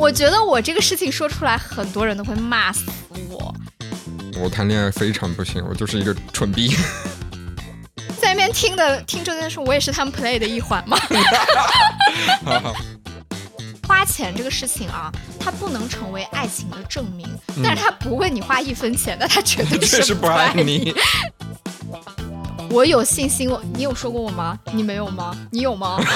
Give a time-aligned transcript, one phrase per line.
[0.00, 2.84] 我觉得我这个事情说出来，很多人都会骂死
[3.28, 3.54] 我。
[4.42, 6.74] 我谈恋爱非常不行，我就是一个蠢逼。
[8.18, 10.96] 在那边听的听这件事，我也是他们 play 的一环嘛。
[12.46, 12.74] 好好，
[13.86, 17.28] 花钱这个事情啊，它不能成为爱情的证明，
[17.62, 20.94] 但是他不为你花一分钱，那他绝对嗯 确实不爱你。
[22.72, 24.58] 我有信心，我你有说过我吗？
[24.72, 25.36] 你没有吗？
[25.52, 26.00] 你有吗？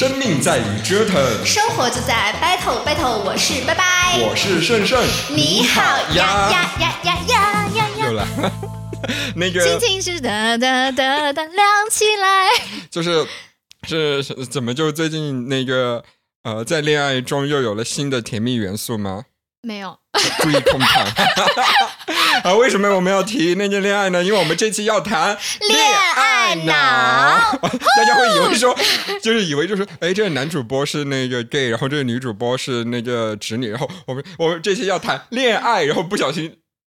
[0.00, 5.82] 生命在于折腾，生活就在 battle battle，我是拜拜，我是胜胜，你好
[6.14, 6.72] 呀呀。
[6.80, 8.50] 呀呀呀呀呀，又来了。
[9.36, 12.48] 那个心情是哒哒哒哒亮起来。
[12.90, 13.26] 就是
[13.86, 16.02] 是是怎么就最近那个
[16.44, 19.24] 呃，在恋爱中又有了新的甜蜜元素吗？
[19.60, 19.98] 没有，
[20.40, 21.06] 注意控糖
[22.44, 22.54] 啊！
[22.54, 24.22] 为什么我们要提那件恋爱呢？
[24.24, 25.36] 因为我们这期要谈
[25.68, 25.80] 恋
[26.14, 26.72] 爱脑，
[27.62, 28.76] 大家会以为说，
[29.22, 36.56] 就是以为就是，哎，这个男主播是那个 gay，然后这个女主播是那个直女，然后我们我们这期要谈恋爱，然后不小心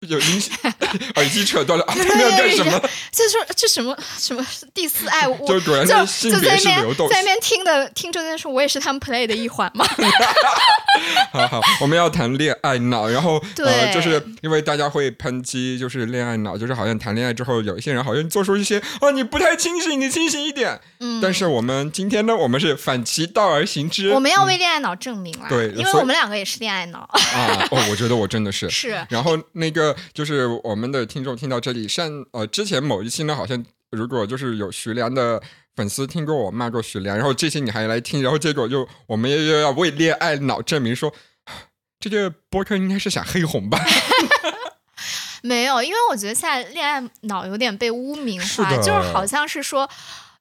[0.08, 0.42] 有音
[1.14, 1.94] 耳机扯断了啊！
[1.96, 2.72] 他们要干什么？
[3.12, 9.86] 就说这什么什么第四爱，我就果然就是性别是流动在那边听的听这件事，我也是他们 play 的一环嘛。
[11.32, 20.80] 好好，我们要谈恋爱脑，然后呃，对就是因为大家会抨击，就是恋爱脑，就是好像谈恋爱之后，有一些人好像做出一些啊，你不太清醒，你清醒一点。
[21.00, 28.68] 嗯，但是我们今天呢，我们是反其道而行之，我们要为恋爱脑证明啦，对因为我们两个也是恋爱脑，啊，哦，我觉得我真的是。
[28.72, 35.42] 是然后那个就是我们的听众听到这里，上呃之前某一期呢，好像如果就是有徐良的
[35.74, 41.12] 粉丝听过我骂过徐良，然后这期你还来听，然后结果就我们又要为恋爱脑证明说，
[42.00, 43.78] 这个播客应该是想黑红吧？
[45.42, 49.88] 没有，因为我觉得现在恋爱脑有点被污名化，是就是好像是说。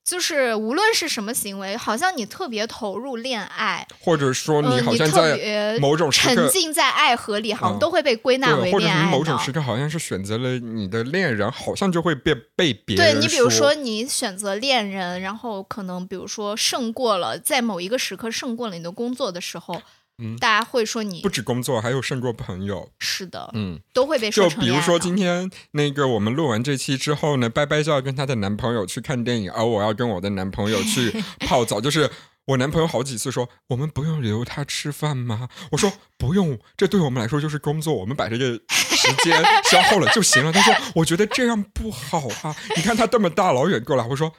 [0.04, 19.82] 就是无论是什么行为，好像你特别投入恋爱，或者说呃你好像特在别某种时刻沉浸在爱河里，好像嗯都会被归纳为恋爱你某种时刻好像是选择了你的恋人，好像就会被被别人对你，比如说你选择恋人，然后可能比如说胜过了，在某一个时刻胜过了你的工作的时候，
[20.22, 23.80] 嗯大家会说你不止工作，还有胜过朋友，是的，嗯。
[23.94, 31.12] 都会被说成就比如说今天那个我们录完这期之后呢，拜拜就要跟她的男朋友去看电影，而我要跟我的男朋友去
[31.46, 31.82] 泡澡。
[31.82, 32.10] 就是
[32.46, 35.50] 我男朋友好几次说，我们不用留他吃饭吗？
[35.72, 40.52] 我说不用，这对我们来说就是工作，我们把这个时间消耗了就行了。
[40.52, 44.32] 他说我觉得这样不好啊， 你看他这么大老远过来，我说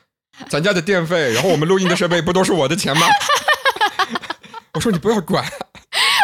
[0.49, 3.07] 咱家的电费，然后我们录音的设备不都是我的钱吗？
[4.75, 5.45] 我说你不要管，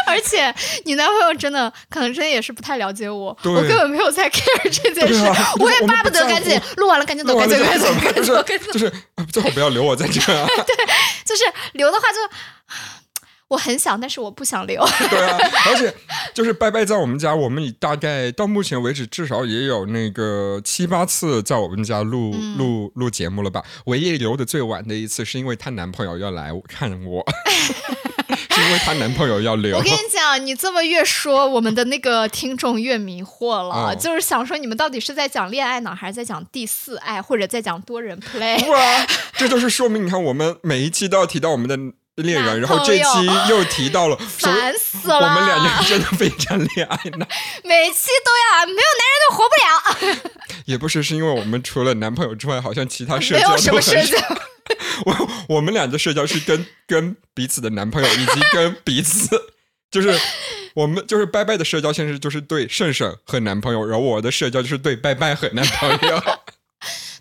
[0.09, 0.53] 而且
[0.85, 8.87] 你男朋友真的可能真的也是不太了解我，我根本没有在 care 这件事，啊我也巴不得赶紧录完了赶紧走，赶紧赶紧走， 赶紧走，就是赶紧走，就是
[9.17, 10.49] 啊最好不要留我在这儿、啊。
[11.25, 12.17] 就是留的话就。
[13.49, 14.87] 我很想，但是我不想留。
[15.09, 15.39] 对啊，
[15.73, 15.91] 而且
[16.35, 23.65] 就是拜拜在我们家，我们大概到目前为止至少也有那个七八次在我们家录、嗯录录节目了吧。
[23.87, 27.25] 唯一留的最晚的一次是因为她男朋友要来看我，
[28.59, 29.83] 是因为她男朋友要留我。
[29.83, 38.59] 跟你讲，你这么越说，我们的那个听众越迷惑了，哦就是想说你们到底是在讲恋爱脑，还是在讲第四爱，或者在讲多人 play？
[38.65, 41.77] 不啊，这就是说明你看我们每一期都要提到我们的
[42.23, 45.17] 恋人， 然后这期又提到了， 烦死了！
[45.17, 47.27] 我们两个人真的非常恋爱脑。
[47.65, 50.35] 每期都要，没有男人就活不了，
[50.67, 54.19] 也不是，是因为我们除了男朋友之外，好像其他社没有交都很什么社少。
[54.19, 54.41] 交。
[55.05, 59.29] 我我们俩的社交是跟跟彼此的男朋友，以及跟彼此，
[59.91, 60.13] 就是
[60.75, 66.23] 我们就是拜拜的社交，现在就是对圣圣和男朋友，然后我的社交就是对拜拜和男朋友。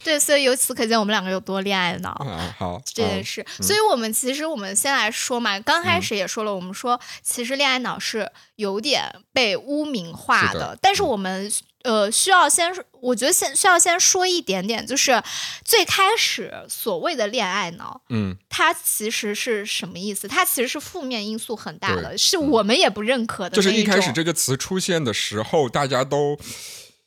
[0.07, 2.11] 对，所以由此可见我们两个有多恋爱脑。
[2.11, 11.51] 啊，好，嗯 这件事，所以我们其实我们先来说嘛，刚开始也说了，我们说其实恋爱脑是有点被污名化是的但是我们
[11.83, 15.21] 呃需要先，我觉得先需要先说一点点，就是
[15.65, 20.25] 最开始所谓的恋爱脑，嗯，它其实是什么意思？
[20.25, 26.39] 它其实是负面因素很大的，是我们也不认可的就是一，开始这个词出现的时候，大家都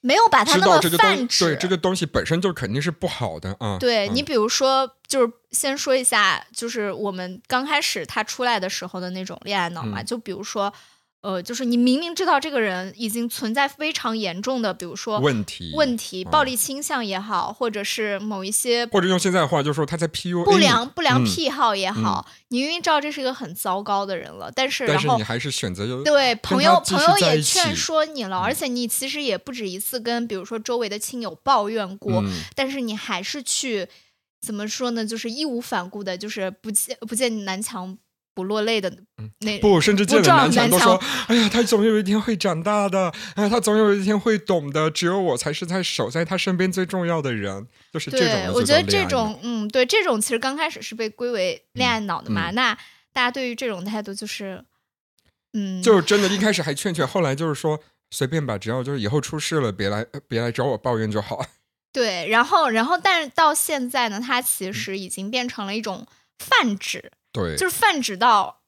[0.01, 3.77] 没有把它知那么泛指，对这个东西本身就肯定是不好的啊。
[3.77, 10.73] 嗯对你，比如说，就是先说一下，就是我们刚开始他出来的时候的那种恋爱脑嘛，嗯就比如说，
[11.23, 33.87] 呃，就是你明明知道这个人已经存在非常严重的，比如说问题问题、嗯暴力倾向也好，或者是某一些或者用现在的话就是说他在 PUA 不良不良嗯癖好也好，你明明知道这是一个很糟糕的人了，但是然后但是你还是选择就对朋友朋友也劝说你了，嗯而且你其实也不止一次跟比如说周围的亲友抱怨过，嗯但是你还是去
[34.41, 35.05] 怎么说呢？
[35.05, 37.99] 就是义无反顾的，就是不见不见南墙
[38.35, 38.91] 不落泪的
[39.41, 40.95] 那不，甚至见了不撞南墙都说
[41.29, 52.51] ：“哎呀，他总有一天会长大的，哎呀，他总有一天会懂的，只有我才是在守在他身边最重要的人。”就是这种对，我觉得这种，嗯，对，这种其实刚开始是被归为恋爱脑的嘛。
[52.51, 52.79] 嗯那
[53.13, 54.65] 大家对于这种态度就是，
[55.53, 57.81] 嗯，就真的一开始还劝劝，后来就是说
[58.13, 61.45] 随便吧，只要就是以后出事了，别来呃别来找我抱怨就好。
[61.93, 62.29] 对。
[62.29, 66.07] 然后，然后，但是到现在呢，它嗯其实已经变成了一种
[66.39, 68.61] 泛指，对，就是泛指到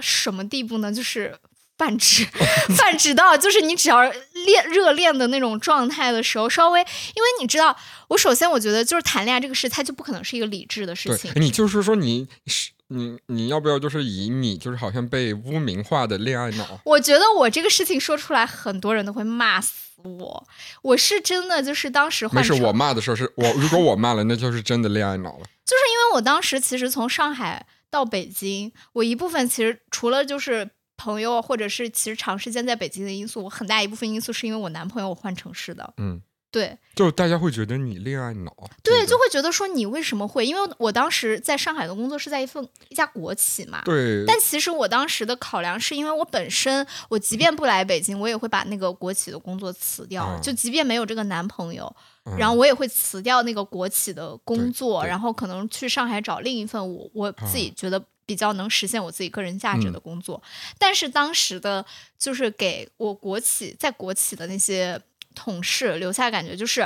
[0.00, 0.92] 什么地步呢？
[0.92, 1.38] 就是。
[1.80, 2.26] 泛指，
[2.76, 7.74] 泛指到就是你只要恋热恋的那种状态的时候，稍微，因为你知道，
[8.08, 11.32] 我首先我觉得就是谈恋爱这个事，它就不可能是一个理智的事情。
[11.36, 16.78] 你就是说你是你你要不要就是以你就是好像被污名化的恋爱脑？
[16.84, 19.72] 我觉得我这个事情说出来，很多人都会骂死
[20.04, 20.46] 我。
[20.82, 25.44] 我是真的就是当时没事，我骂的时候是我，如果我骂了，那就是真的恋爱脑了。
[25.64, 35.92] 就是因为我当时其实从上海到北京，我一部分其实除了就是朋友或者是其实长时间在北京的因素，我很大一部分因素是因为我男朋友换城市的。
[35.96, 36.20] 嗯，
[36.50, 38.54] 对就大家会觉得你恋爱脑。
[38.82, 40.44] 对，就会觉得说你为什么会？
[40.44, 43.80] 因为我当时在上海的工作是在一份一家国企嘛。
[43.84, 51.94] 对，但其实我当时的考量是因为我本身，我即便不来北京，我也会把那个国企的工作辞掉，嗯就即便没有这个男朋友，
[52.30, 52.38] 嗯。
[52.38, 60.00] 然后我也会辞掉那个国企的工作，然后可能去上海找另一份我我自己觉得比较能实现我自己个人价值的嗯。
[60.02, 60.42] 工作。
[60.78, 61.84] 但是当时的，
[62.18, 65.00] 就是给我国企在国企的那些
[65.34, 66.82] 同事留下感觉就是，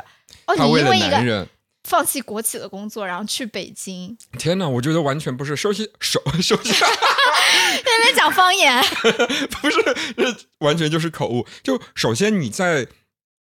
[0.47, 1.49] 哦，你因为一个人，
[1.85, 6.73] 放弃国企的工作，然后去北京，天哪，我觉得完全不是熟悉熟熟悉，
[7.85, 8.83] 在那边讲方言，
[9.51, 9.83] 不是，
[10.17, 11.47] 这完全就是口误。
[11.63, 12.87] 就首先你在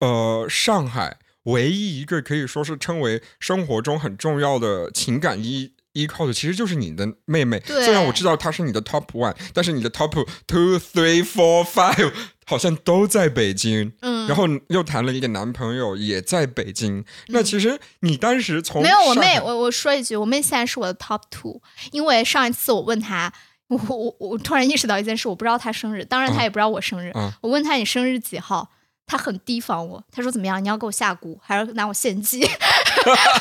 [0.00, 7.60] 呃上海唯一一个可以说是称为生活中很重要的情感依依靠的，其实就是你的妹妹。
[7.66, 10.12] 虽然我知道她是你的 top one，但是你的 top
[10.46, 12.12] two、three、four、five
[12.44, 13.92] 好像都在北京。
[14.02, 17.02] 嗯，然后又谈了一个男朋友，也在北京。
[17.28, 23.32] 那其实你当时从没有，我妹，我我说一句，我妹现在是我的 top two，因为上一次我问她，
[23.68, 28.70] 我我我突然意识到一件事，我不知道她生日，当然她嗯也不知道我生日，嗯我问她你生日几号，
[29.06, 32.44] 她很提防我，他说怎么样，你要给我下蛊，还是拿我献祭？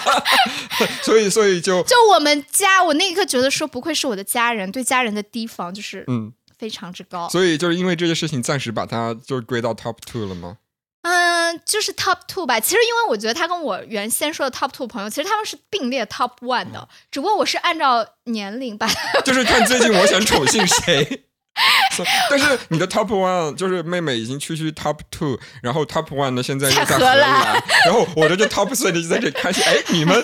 [1.02, 7.28] 所以所以就就我们家，我那一刻觉得说不愧是我的家人，对家人的提防就是嗯，非常之高。
[7.30, 10.58] 所以就是因为这件事情，暂时把它就归到 top two 了吗？
[11.02, 12.60] 嗯，就是 top two 吧。
[12.60, 18.88] 其实因为我觉得他跟我原先说的 top two 朋友，其实他们是并列 top one 的，只不过我是按照年龄吧
[19.24, 21.26] 就是看最近我想宠幸谁。
[22.30, 30.22] 但是你的 top one 就是妹妹已经区区 top two，然后 top one 呢现在又在在荷荷兰兰，然后我的这 top three 就在这里看戏，哎，你们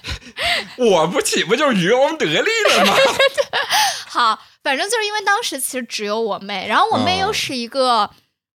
[0.78, 2.94] 我不岂不就渔翁得利了吗？
[4.08, 8.10] 好，反正就是因为当时其实只有我妹，然后我妹哦又是一个，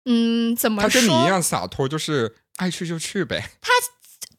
[0.05, 0.89] 嗯，怎么说？
[0.89, 3.49] 她跟你一样洒脱，就是爱去就去呗。
[3.61, 3.71] 她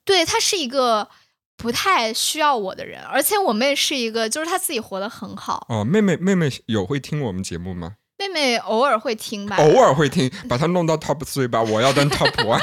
[0.05, 1.09] 对，她是一个
[1.59, 5.67] 不太需要我的人，而且我妹是一个，就是她自己活得很好。
[5.69, 7.97] 哦，妹妹妹妹有会听我们节目吗？
[8.17, 12.61] 妹妹偶尔会听吧，偶尔会听，把她弄到 top three 吧，我要当 top one。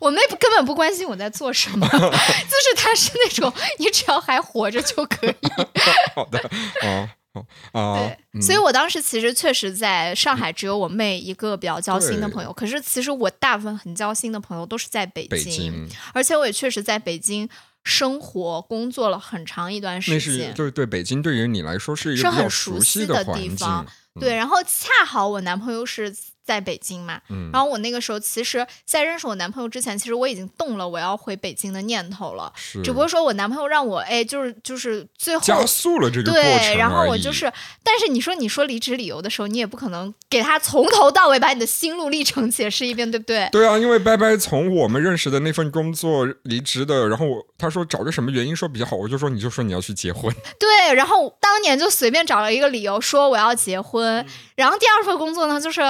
[0.00, 5.34] 我妹根本不关心我在做什么， 就是她是那种你只要还活着就可以。
[6.14, 6.38] 好的，
[6.82, 17.48] 哦哦啊，对，嗯所以我当时其实确实在上海只有我妹一个比较交心的朋友，可是其实我大部分很交心的朋友都是在北北京而且我也确实在北京
[17.84, 20.48] 生活工作了很长一段时间。
[20.48, 23.86] 是就是对北京对于你来说是一个比较很熟悉悉的环境地方，
[24.18, 26.14] 对，然后恰好我男朋友是
[26.44, 37.50] 在北京嘛，嗯然后我那个时候其实，在认识我男朋友之前，其实我已经动了我要回北京的念头了，是只不过说我男朋友让我哎，就是就是最后加速了这个过程对，然后我就是，
[37.82, 43.48] 但是你说你说离职理由的时候，你也不可能给他从头到尾把你的心路历程解释一遍，对不对？
[43.50, 55.80] 对啊，因为拜拜从我们认识的那份工作离职的，然后我他说找个什么原因说比较好，我就说你就说你要去结婚， 对，然后当年就随便找了一个理由说我要结婚，然后第二份工作呢就是。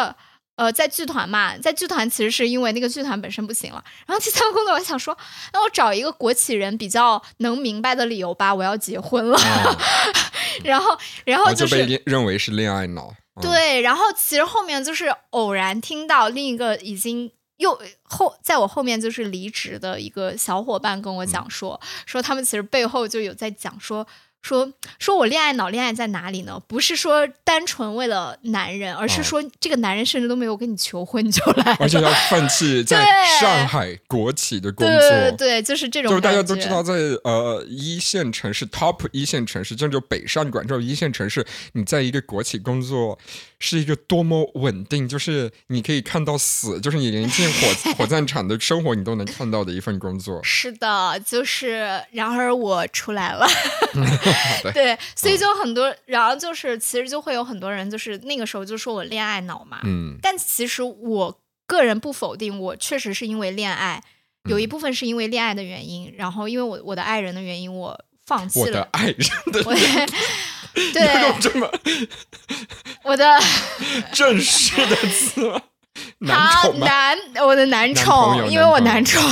[0.56, 3.84] 呃，在剧团嘛，在剧团其实是因为那个剧团本身不行了。
[4.06, 5.16] 然后第三个工作，我想说，
[5.52, 9.36] 那我找一个国企人比较能明白的理由吧，我要结婚了。
[9.36, 9.76] 啊
[10.62, 13.12] 然后，然然后后就就是被认认为是恋爱脑。
[13.34, 24.06] 嗯，对，然后其实后面就是偶然听到另一个已经又后在我后面就是离职的一个小伙伴跟我嗯讲说，说他们其实背后就有在讲说。
[24.44, 24.70] 说
[25.00, 26.62] 说我恋爱脑，恋爱在哪里呢？
[26.68, 32.04] 不是说单纯为了男人，而是哦说这个男人甚至都没有跟你求婚你就来而且。
[32.04, 33.02] 要放弃 在
[33.40, 34.98] 上海国企的工作。
[34.98, 36.92] 对对，就是这种就是大家都知道，在
[37.24, 43.18] 呃一线城市 top 一线城市，这就北上广这种一线城市，你在一个国企工作
[43.66, 50.38] 是一个多么稳定，就是你可以看到死，就是你连进火 火葬场的生活你都能看到的一份工作。
[50.44, 53.46] 是的，就是，然而我出来了，
[54.62, 60.18] 对对，所以就很多，然后就是其实就会有很多人，就是那个时候就说我恋爱脑嘛，嗯。
[60.20, 64.02] 但其实我个人不否定，我确实是因为恋爱，
[64.50, 64.60] 有嗯。
[64.60, 69.16] 一部分是因为恋爱的原因，然后因为我我的爱人的原因，我放弃我的了，爱人
[69.52, 69.62] 的
[70.92, 71.70] 我的有对这么
[73.04, 73.38] 我的
[74.12, 75.60] 正式的词吗？
[76.18, 76.86] 男好宠吗？
[76.86, 79.22] 男我的男宠，因为我男男宠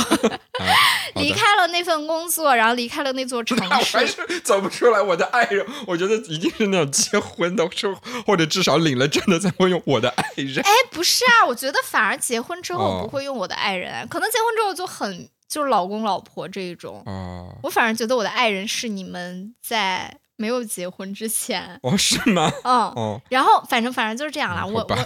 [1.15, 4.25] 离开了那份工作，然后离开了那座城那我还市。
[4.27, 5.01] 是走不出来。
[5.01, 7.93] 我的爱人，我觉得一定是那种结婚的，是
[8.25, 10.59] 或者至少领了证的才会用我的爱人。
[10.63, 17.03] 哎，不是啊，我觉得反而结婚之后哦不会用我的爱人，可能结婚之后就很就是老公老婆这一种。
[17.05, 22.51] 哦，我反而觉得我的爱人是你们在没有结婚之前，哦，是吗？
[22.65, 24.67] 嗯，哦，然后反正反正就是这样了。
[24.67, 24.97] 我我，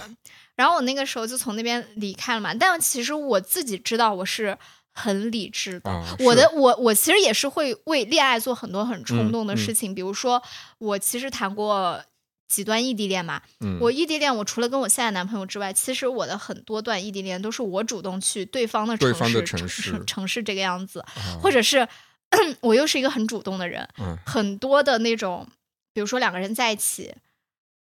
[0.56, 2.52] 然后我那个时候就从那边离开了嘛。
[2.52, 4.58] 但其实我自己知道我是
[4.92, 5.88] 很理智的。
[5.88, 10.42] 啊我的我我其实也是会为恋爱做很多很冲嗯动的嗯事情，比如说
[10.78, 12.02] 我其实谈过。
[12.48, 21.86] 几段异地恋嘛，嗯，我异地恋，我除了跟我现在男朋友之外，其实我的很多段异地恋都是我主动去对方的城市，城城市城市这个样子，啊或者是
[22.60, 25.48] 我又是一个很主动的人，嗯很多的那种，
[25.92, 27.14] 比如说两个人在一起，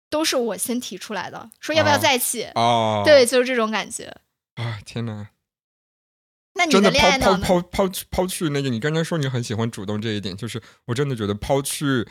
[0.09, 4.15] 都是我先提出来的，说要不要哦在一起，哦，对，就是这种感觉。
[4.55, 5.29] 啊，天哪！
[6.55, 7.43] 那你真的恋爱脑呢？
[7.43, 12.07] 抛抛抛抛去抛去那个，你刚刚说你很喜欢主动这一点，就是我真的觉得抛去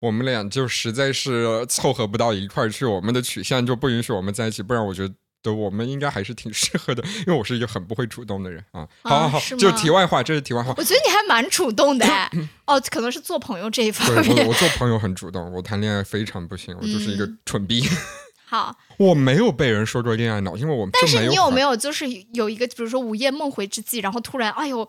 [0.00, 5.14] 我们俩就实在是凑合不到一块儿去，我们的取向就不允许我们在一起，不然我觉得
[5.52, 8.86] 我们应该还是挺适合的，因为我是一个很不会主动的人啊。
[9.02, 10.72] 好好好，就是题外话，这是题外话。
[10.76, 12.30] 我觉得你还蛮主动的哎，
[12.66, 14.46] 哦，可能是做朋友这一方对我，面。
[14.46, 17.82] 我做朋友很主动，我谈恋爱非常不行，我就是一个嗯蠢逼。
[18.46, 24.88] 好，我没有被人说过恋爱脑，因为我但是你有没有有就是有一个，比如说午夜梦回之际，然后突然哎呦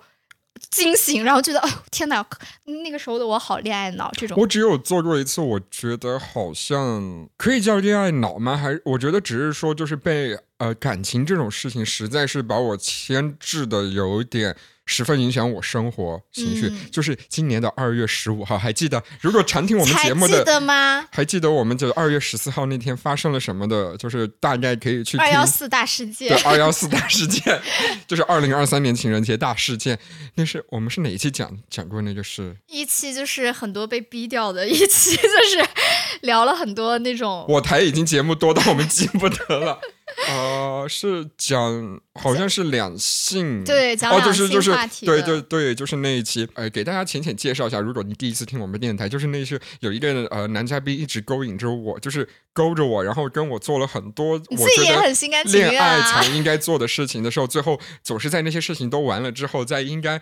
[0.70, 2.26] 惊醒，然后觉得哦天哪，
[2.66, 4.38] 那个时候的我好恋爱脑这种。
[4.40, 8.56] 我只有做过一次，我觉得好像可以叫恋爱脑吗？
[8.56, 16.68] 还我觉得只是说，就是被呃感情这种事情，实在是把我牵制的有点十分影响我生活情绪。
[16.68, 19.02] 嗯就是今年的二月十五号，还记得？
[19.20, 20.62] 如果常听我们节目记得的。
[20.62, 21.06] 吗？
[21.12, 23.96] 还记得我们就二月十四号那天发生了什么的？
[23.98, 27.62] 就是大概可以去听二幺四大事件对，二幺四大事件，
[28.08, 30.00] 就是二零二三年情人节大事件。
[30.36, 32.56] 那是我们是哪一期讲讲过那个事？
[32.68, 35.68] 一期就是很多被逼掉的，一期就是
[36.22, 39.80] 聊了很多那种我台已经节目多到我们记不得了。
[40.28, 56.28] 呃，是讲好像是两性，哦，对讲两性就是就是话题对对对，就是那一期，呃，给大家浅浅介绍一下，如果你第一次听我们电台，就是那是有一个呃男嘉宾一直勾引着我，就是勾着我，然后跟我做了很多我自己也我觉得很心甘情恋爱愿啊才。
[56.28, 60.22] 应该做的事情的时候，最后总是在那些事情都完了之后，在应该。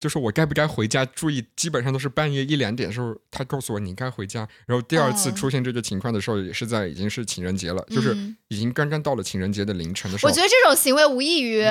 [0.00, 1.04] 就是我该不该回家？
[1.04, 4.48] 注意，基本上都是半夜一两点的时候，他告诉我你该回家。
[4.66, 10.30] 然后第二次哦出现这个情况的时候，也是在已经是情人节了，就是嗯已经刚刚到了情人节的凌晨的时候。
[10.30, 11.64] 我觉得这种行为无异于。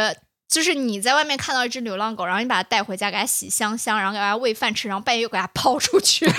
[0.50, 6.32] 就是你在外面看到一只流浪狗，然后你把它带回家，给它洗香香，然后给它喂饭吃，然后半夜又给它抛出去， 就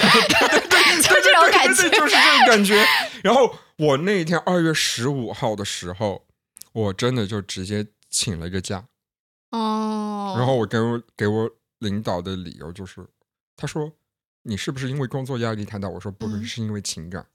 [1.23, 1.88] 这种感觉。
[1.88, 2.85] 就是这种感觉。
[3.23, 6.26] 然后我那一天二月十五号的时候，
[6.73, 8.82] 我真的就直接请了一个假。
[9.52, 11.49] 哦，然后我跟我给我
[11.81, 13.07] 领导的理由就是，
[13.57, 13.93] 他说
[14.45, 15.89] 你是不是因为工作压力太大？
[15.89, 17.27] 我说不是，嗯是因为情感。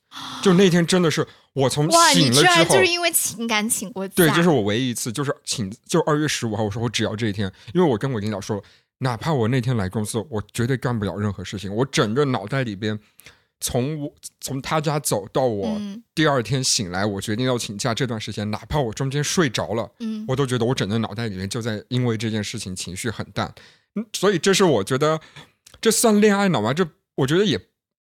[0.42, 4.14] 就那天真的是我从醒了之后就是，因为情感请过假？
[4.16, 8.64] 对，这是我唯一一次，就是请就二月十五号，我说我只要这一天，因为我跟我领导说，
[9.00, 13.00] 哪怕我那天来公司，我绝对干不了任何事情，我整个脑袋里边。
[13.62, 23.54] 从我从他家走到我嗯第二天醒来，我决定要请假这段时间，哪怕我中间睡着了，嗯，我都觉得我整个脑袋里面就在因为这件事情情绪很淡，嗯，
[24.14, 25.20] 所以这是我觉得
[25.80, 26.74] 这算恋爱脑吗？
[26.74, 27.60] 这我觉得也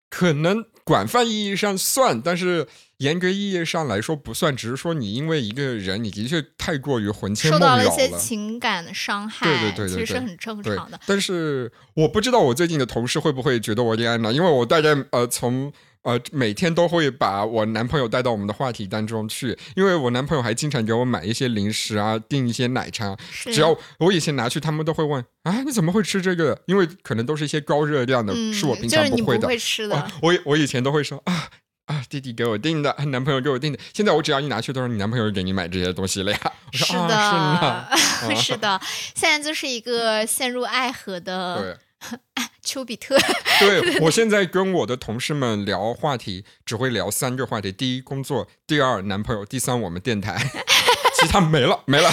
[0.09, 2.67] 可能广泛意义上算，但是
[2.99, 15.73] 严格意义上来说不算，只是说你因为一个人，你的确太过于魂牵梦绕到了一些情感的伤害，对对对对对其实是很正常的。，但是我不知道我最近的同事会不会觉得我恋爱脑，因为我大概呃从
[16.05, 23.17] 呃，每天都会把我男朋友带到我们的话题当中去，因为我男朋友还经常给我买一些零食啊，订一些奶茶。
[23.45, 26.63] 只要我以前拿去，他们都会问啊，你怎么会吃这个？
[26.67, 29.49] 因为可能都是一些高热量的，嗯，是我平常会的。
[29.49, 29.97] 会吃的。
[29.97, 31.49] 啊我我以前都会说啊
[31.87, 33.79] 啊，弟弟给我订的，啊男朋友给我订的。
[33.95, 36.39] 现在我只要一拿去，都是你男朋友给你买这些东西了呀。
[36.71, 38.81] 我说是啊，的，是的， 是的，
[39.15, 41.77] 现在就是一个陷入爱河的对。
[42.63, 43.17] 丘比特。
[43.61, 50.37] 对我现在跟我的同事们聊话题，只会聊三个话题：第一，工作；第二，男朋友；第三，我们电台。
[51.21, 52.11] 其他没了，没了。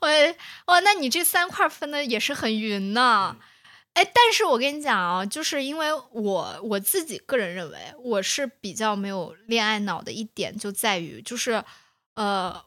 [0.00, 0.08] 我
[0.66, 3.36] 哇，那你这三块分的也是很匀呢。
[3.94, 11.62] 哎，但是我跟你讲啊，就是因为我我自己个人认为，我是比较没有恋爱脑的一点就在于，就是
[12.14, 12.64] 呃，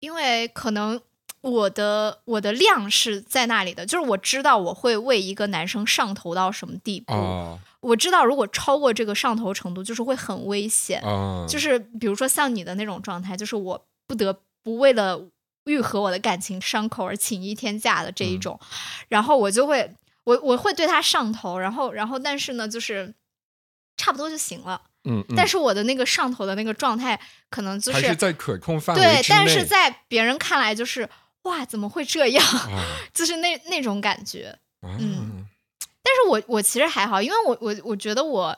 [0.00, 1.00] 因为可能
[1.44, 11.02] 我的我的量是在那里的，就是我知道我会为一个男生上头到什么地步，哦我知道如果超过这个上头程度，就是会很危险。
[11.02, 15.22] 哦，就是比如说像你的那种状态，就是我不得不为了
[15.66, 18.58] 愈合我的感情伤口而请一天假的这一种，
[19.08, 23.12] 然后我就会我我会对他上头，然后然后但是呢，就是
[23.98, 24.80] 差不多就行了。
[25.04, 27.20] 嗯，嗯但是我的那个上头的那个状态，
[27.50, 29.22] 可能就还是在可控范围对。
[29.28, 31.06] 但是在别人看来就是
[31.44, 32.44] 哇，怎么会这样？
[32.46, 32.84] 啊
[33.14, 34.58] 就是那那种感觉。
[34.80, 35.46] 啊嗯
[36.06, 38.54] 但是我我其实还好，因为我我我觉得我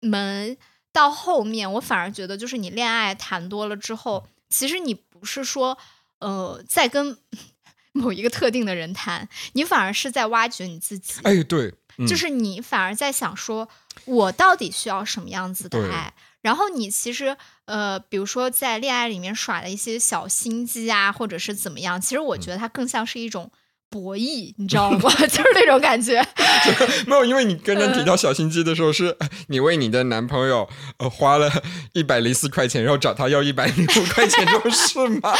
[0.00, 0.56] 们
[0.92, 5.76] 到后面，我反而觉得就是你恋爱谈多了之后，其实你不是说
[6.20, 7.18] 呃在跟
[7.92, 13.68] 某一个特定的人谈，你反而是在挖掘你自己，哎，对，嗯就是你反而在想说，
[14.04, 16.14] 我到底需要什么样子的爱。
[16.40, 17.36] 然后你其实
[17.66, 23.50] 呃，比如说在恋爱里面耍的一些小心机啊，或者是怎么样，其实我觉得它更像是一种
[23.88, 25.10] 博弈，你知道吗？
[25.26, 26.24] 就是那种感觉。
[27.06, 31.50] 没有，因为你刚刚提到小心机的时候，是呃你为你的男朋友呃花了
[31.94, 35.32] 一百零四块钱，然后找他要一百零五块钱这种事吗？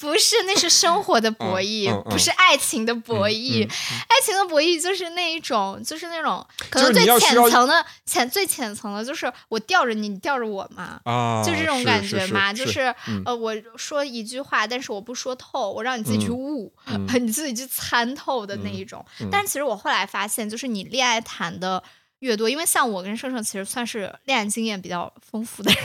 [0.00, 3.64] 不是，那是生活的博弈，嗯嗯嗯不是爱情的博弈。
[3.66, 3.68] 嗯
[4.12, 11.00] 爱情的博弈就是那一种，就是那种可能最浅层的浅最浅层的，就是我吊着你，你吊着我嘛。
[11.04, 19.04] 啊，就这种感觉嘛，是就是嗯呃，我说一句话，但是我不说透，我让你自己去嗯悟，嗯你自己去参透的那一种。
[19.20, 21.82] 嗯但其实我后来发现，就是你恋爱谈的
[22.20, 25.82] 越多，因为像我跟盛盛其实算是恋爱经验比较丰富的人。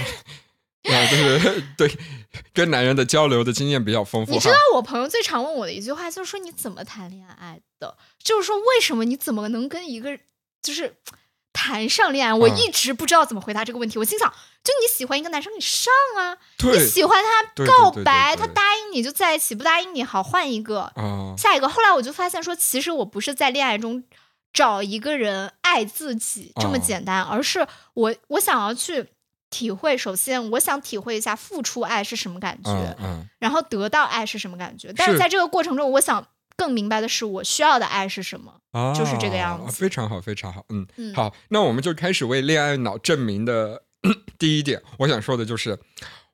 [0.96, 1.92] 啊，就是 对
[2.54, 4.32] 跟男人的交流的经验比较丰富。
[4.32, 7.98] 你知道我朋友最常问我的一句话，就是说你怎么谈恋爱的？
[8.24, 10.18] 就是说为什么你怎么能跟一个
[10.62, 10.96] 就是
[11.58, 12.32] 谈上恋爱？
[12.32, 13.98] 我嗯一直不知道怎么回答这个问题。
[13.98, 14.30] 我心想，
[14.64, 16.38] 就你喜欢一个男生，你上啊，
[16.72, 21.68] 你喜欢他告白，他答应你就在一起，不答应你好换一个，嗯，下一个。
[21.68, 24.04] 后来我就发现说，其实我不是在恋爱中。
[24.54, 29.06] 找一个人爱自己这么哦简单，而是我我想要去
[29.52, 29.96] 体会。
[29.96, 34.92] 首先，我想体会一下付出爱是什么感觉，嗯嗯，然后得到爱是什么感觉。
[34.96, 36.26] 但是是在这个过程中，我想
[36.58, 38.56] 更明白的是，我需要的爱是什么。
[38.72, 43.84] 啊，就是这个样子非常好，非常好，嗯，嗯，好，那我们就开始为恋爱脑证明的
[44.38, 45.80] 第一点，我想说的就是。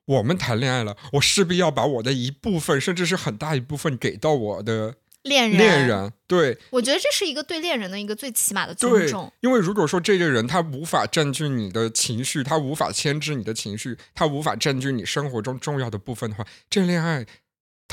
[0.06, 6.12] 我们谈恋爱了，我势必要把我的一部分，甚至是很大一部分给到我的恋人，恋人。
[6.26, 17.24] 对我觉得这是一个对恋人的一个最起码的尊重。，因为如果说这个人他无法占据你的情绪，他无法牵制你的情绪，他无法占据你生活中重要的部分的话，这恋爱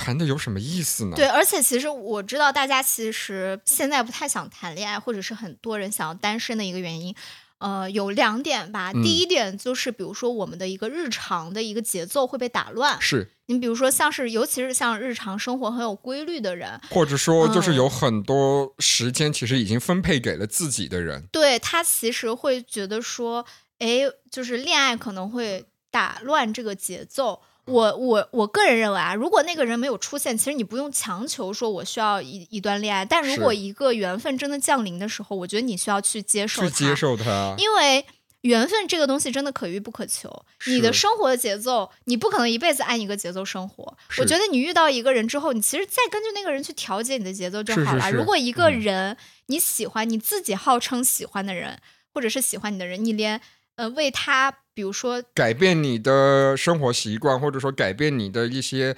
[0.03, 1.15] 谈的有什么意思呢？
[1.15, 7.15] 对，而且其实我知道大家其实现在不太想谈恋爱，或者是很多人想要单身的一个原因。
[7.59, 8.91] 呃，有两点吧。
[8.95, 12.99] 嗯第一点就是，比如说我们的一个日常的一个节奏会被打乱。
[12.99, 21.23] 是，你比如说，像是尤其是像日常生活很有规律的人，或者说就是嗯有很多时间其实已经分配给了自己的人。
[21.31, 23.45] 对他其实会觉得说，
[23.77, 23.99] 哎，
[24.31, 27.43] 就是恋爱可能会打乱这个节奏。
[27.65, 33.05] 我我我个人认为啊，如果那个人没有出现，其实你不用强求说我需要一一段恋爱。
[33.05, 38.05] 但如果一个缘分真的降临的时候，我觉得你需要去接受它，去接受它，因为
[38.41, 40.43] 缘分这个东西真的可遇不可求。
[40.65, 43.95] 你的生活的节奏，你不可能一辈子按一个节奏生活。
[44.17, 48.01] 我觉得你遇到一个人之后，你其实再根据那个人去调节你的节奏就好了。
[48.01, 51.79] 是是如果一个嗯人你喜欢，你自己号称喜欢的人，
[52.11, 53.39] 或者是喜欢你的人，你连
[53.75, 58.95] 呃为他，比如说改变你的生活习惯，或者说改变你的一些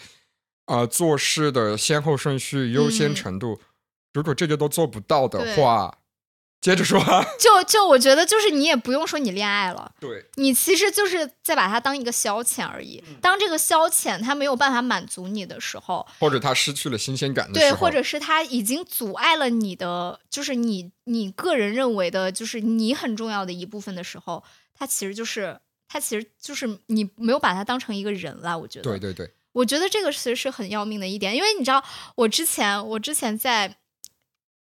[0.65, 3.59] 呃做事的先后顺序、优先嗯程度，
[4.13, 5.97] 如果这些都做不到的话，
[6.61, 13.03] 接着说啊，就就我觉得就是你也不用说你恋爱了，对，你其实就是在把它当一个消遣而已。
[13.05, 24.41] 嗯当这个消遣它没有办法满足你的时候，或者它失去了新鲜感的对，时候，或者是它已经阻碍了你的，就是你你个人认为的，就是你很重要的一部分的时候，
[24.73, 28.57] 它其实就是他其实就是你没有把他当成一个人了。
[28.57, 31.83] 我觉得，对对对，我觉得这个其实是很要命的一点，因为你知道，
[32.15, 33.77] 我之前我之前在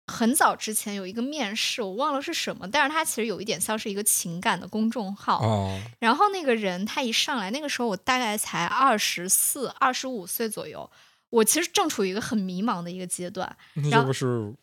[0.06, 5.42] 很早之前有一个面试，我忘了是什么，但是他其实有一点像是一个情感的公众号。
[5.42, 10.92] 哦，然后那个人他一上来，那个时候我大概才二十四、二十五岁左右，
[11.30, 13.56] 我其实正处于一个很迷茫的一个阶段。
[13.90, 14.54] 那不是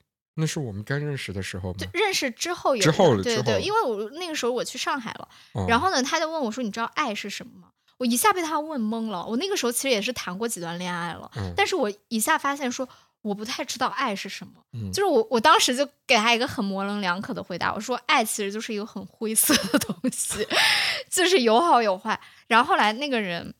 [0.40, 9.22] 那是我们刚认识的时候认识之后有之后了对对因为我那个时候我去上海了，哦然后呢，他就问我说：“你知道爱是什么吗？”我一下被他问懵了。
[9.26, 12.88] 我那个时候其实也是谈过几段恋爱了，嗯但是我一下发现说
[13.20, 14.54] 我不太知道爱是什么。
[14.72, 20.46] 嗯就是我我当时就给他一个很模棱两可的回答，我说爱其实就是一个很灰色的东西，
[21.10, 22.18] 就是有好有坏。
[22.46, 23.52] 然后后来那个人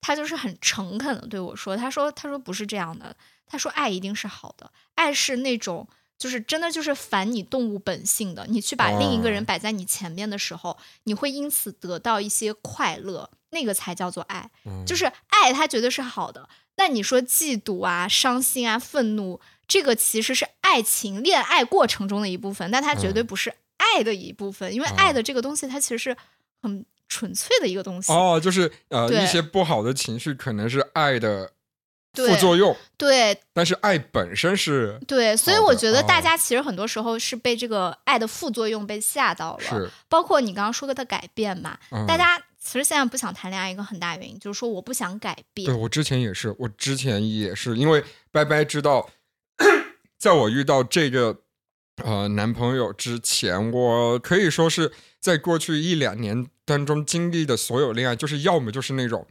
[0.00, 3.16] 他就是很诚恳的对我说，他说他说不是这样的，
[3.46, 5.88] 他说爱一定是好的，爱是那种。
[6.20, 14.50] 就是真的就是反你动物本性的，你去把另一个人哦摆在你前面的时候，你会因此得到一些快乐，那个才叫做爱。
[14.66, 16.46] 嗯就是爱，它绝对是好的。
[16.76, 26.14] 那你说嫉妒啊、伤心啊、愤怒，这个其实是爱情、恋爱过程中的一部分，但它绝对嗯不是爱的一部分，因为哦爱的这个东西，它其实是
[26.62, 28.12] 很纯粹的一个东西。
[28.12, 31.50] 哦，就是呃一些不好的情绪可能是爱的
[32.14, 33.38] 副作用，对。
[33.52, 36.22] 但是爱本身是对，所以我觉得大哦。
[36.22, 39.90] 家其实很多时候是被这个爱的副作用被吓到了，是。
[40.08, 42.06] 包括你刚刚说的改变嘛，嗯。
[42.06, 45.66] 大家其实现在不想谈恋爱，一个很大原因就是说我不想改变。
[45.66, 49.08] 对我之前也是，我之前也是，因为拜拜知道，
[50.18, 51.38] 在我遇到这个
[52.04, 59.26] 呃男朋友之前，我可以说是在过去一两年当中经历的所有恋爱，就是要么就是那种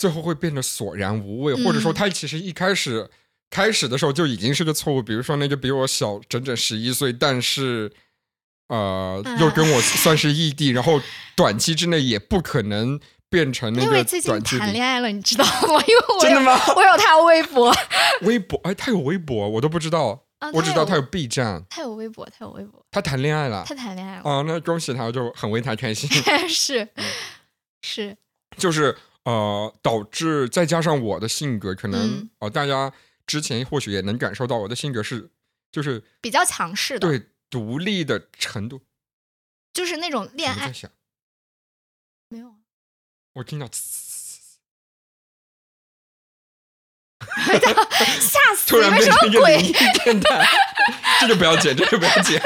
[0.00, 3.08] 最后会变得索然无味，或者说嗯他其实一开始
[3.50, 7.92] 开始的时候就已经是个错误，比如说那个比我小整整十一岁，但是。
[8.72, 11.02] 呃，啊又跟我 算是异地，然后
[11.34, 14.32] 短期之内也不可能变成那个因为最近。
[14.60, 15.82] 谈恋爱了，你知道吗？
[15.88, 16.56] 因为我有真的吗？
[16.76, 17.74] 我有他微博，
[18.22, 26.08] 微博，哎，他有微博，我都不知道，啊我只知道他有有 B 站，他有微博，他有微博，他谈恋爱了他谈恋爱了，哦，那恭喜他，我就很为他开心。
[26.48, 27.04] 是嗯
[27.82, 28.16] 是，
[28.56, 28.96] 就是
[29.30, 32.92] 呃，导致再加上我的性格，可能呃大家
[33.26, 35.30] 之前或许也能感受到我的性格是，
[35.70, 38.82] 就是比较强势的，对独立的程度。
[39.72, 40.28] 就是那种。
[40.34, 40.90] 恋爱我在想，
[42.28, 42.56] 没有啊，
[43.34, 43.68] 我听到
[48.20, 48.68] 吓死你！
[48.68, 49.56] 突然变成一个灵鬼？
[49.58, 50.48] 异电台，
[51.20, 52.40] 这就不要剪，这就不要剪，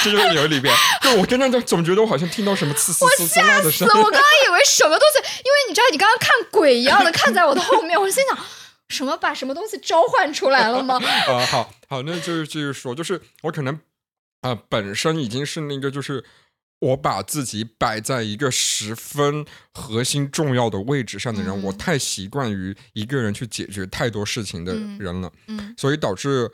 [0.00, 0.74] 这就是有里边。
[1.02, 3.94] 就我刚刚就总觉得我好像听到什么呲呲呲呲啦的声音。
[3.94, 8.38] 我刚刚以为什么东西，因为你知道，你刚刚看鬼一样的看在我的后面，我心想，
[8.88, 11.00] 什么把什么东西召唤出来了吗？
[11.02, 13.74] 啊，好好，那就是继续说，就是我可能
[14.42, 16.24] 啊、呃本身已经是那个，就是
[16.80, 21.62] 我把自己摆在一个十分核心重要的位置上的人，嗯。
[21.64, 25.74] 我太习惯于一个人去解决太多事情的嗯人了，嗯。
[25.76, 26.50] 所以导致。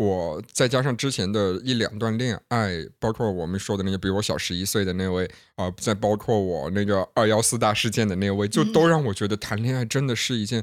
[0.00, 8.72] 我再加上之前的一两段恋爱，包括我们说的那个比我小十一岁的那位，啊、再包括我那个二幺四大事件的那位，就嗯。
[8.72, 10.62] 都让我觉得谈恋爱真的是一件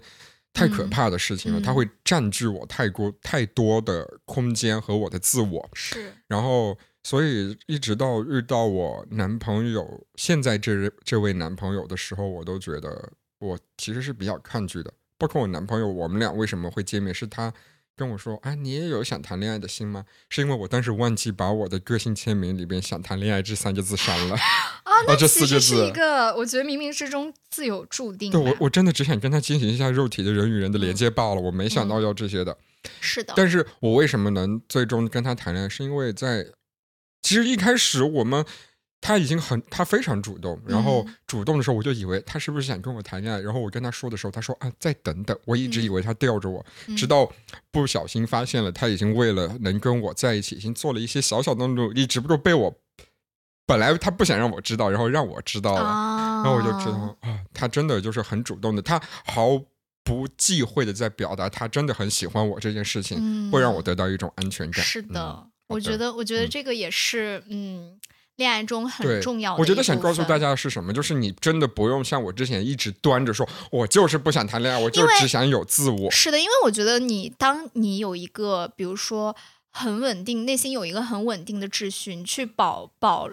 [0.54, 0.90] 太可嗯。
[0.90, 1.62] 怕的事情了，嗯。
[1.62, 14.92] 它会占据我太过太多的空间和我的自我，是，然后所以一直到遇到我男朋友现在这这位男朋友的时候，我都觉得我其实是比较抗拒的。
[15.20, 17.14] 包括我男朋友，我们俩为什么会见面？
[17.14, 17.54] 是他
[17.96, 24.34] 跟我说：“啊，你也有想谈恋爱的心吗？”是因为我当时忘记把我的个性签名里边“想谈恋爱”这三个字删了。
[24.84, 28.32] 啊， 那这四个字一个，我觉得冥冥之中自有注定。
[28.32, 32.58] 对我，我真的只想跟他进行一下肉体的人与人的连接罢了，我没想嗯到要这些的。
[33.00, 36.48] 是的，但是我为什么能最终跟他谈恋爱，是因为在
[37.26, 38.46] 其实一开始我们
[39.02, 46.96] 他已经很他非常主动，然后嗯主动的时候我就以为他是不是想跟我谈恋爱，然后我跟他说的时候，他说啊再等等，我一直以为他吊着我，嗯。
[46.96, 47.28] 直到
[47.72, 52.80] 不小心发现了他已经为了能跟我在一起，已经做了一些小小的努力，只不过被我
[53.66, 59.60] 本来他不想让我知道，然后让我知道了，啊，然后我就知道啊，他真的就是很主动的，他毫
[60.04, 63.52] 不忌讳的在表达他真的很喜欢我这件事情，嗯。
[63.52, 64.86] 会让我得到一种安全感。
[64.86, 68.00] 是的，嗯我觉得，我觉得嗯这个也是，嗯，
[68.36, 69.60] 恋爱中很重要的。
[69.60, 70.94] 我觉得想告诉大，家的是什么？
[70.94, 76.12] 就是你真的不用像我之前一直端着说，我就是不想谈恋爱，我就只想有自我。
[76.12, 79.36] 是的，因为我觉得你当你有一个，比如说
[79.72, 83.30] 很稳定，内心有一个很稳定的秩序，你去保保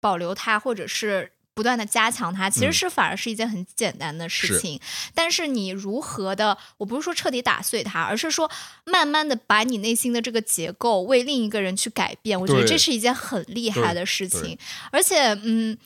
[0.00, 1.32] 保留它，或者是。
[1.56, 4.78] 不断的加强它，其实嗯是反而是一件很简单的事是情。
[5.14, 8.50] 但是你如何的，我不是说彻底打碎它，而是说
[8.84, 12.38] 慢慢的把你内心的这个结构为另一个人去改变。
[12.38, 14.58] 我觉得这是一件很厉害的事情。
[14.92, 15.78] 而且，嗯，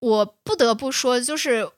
[0.00, 1.68] 我不得不说，就是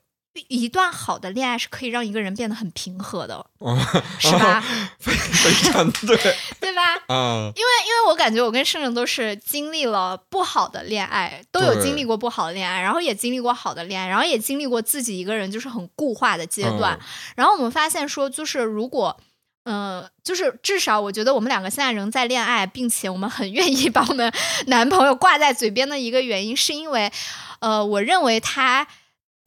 [0.47, 3.77] 一段好的恋爱是可以让一个人变得很平和的， 哦，
[4.19, 4.61] 是吧？
[4.99, 6.17] 非非常对
[6.59, 6.81] 对吧？
[7.07, 16.97] 啊，因为因为我感觉我跟圣人都是经历了不好的恋爱，都有经历过不好的恋爱，然后也经历过好的恋爱，然后也经历过自己一个人就是很固化的阶段。
[17.01, 19.17] 嗯然后我们发现说，就是如果。
[19.63, 24.31] 呃，就是至少我觉得我们两个现在仍在恋爱，并且我们很愿意把我们
[24.67, 27.11] 男朋友挂在嘴边的一个原因，是因为，
[27.59, 28.87] 呃，我认为他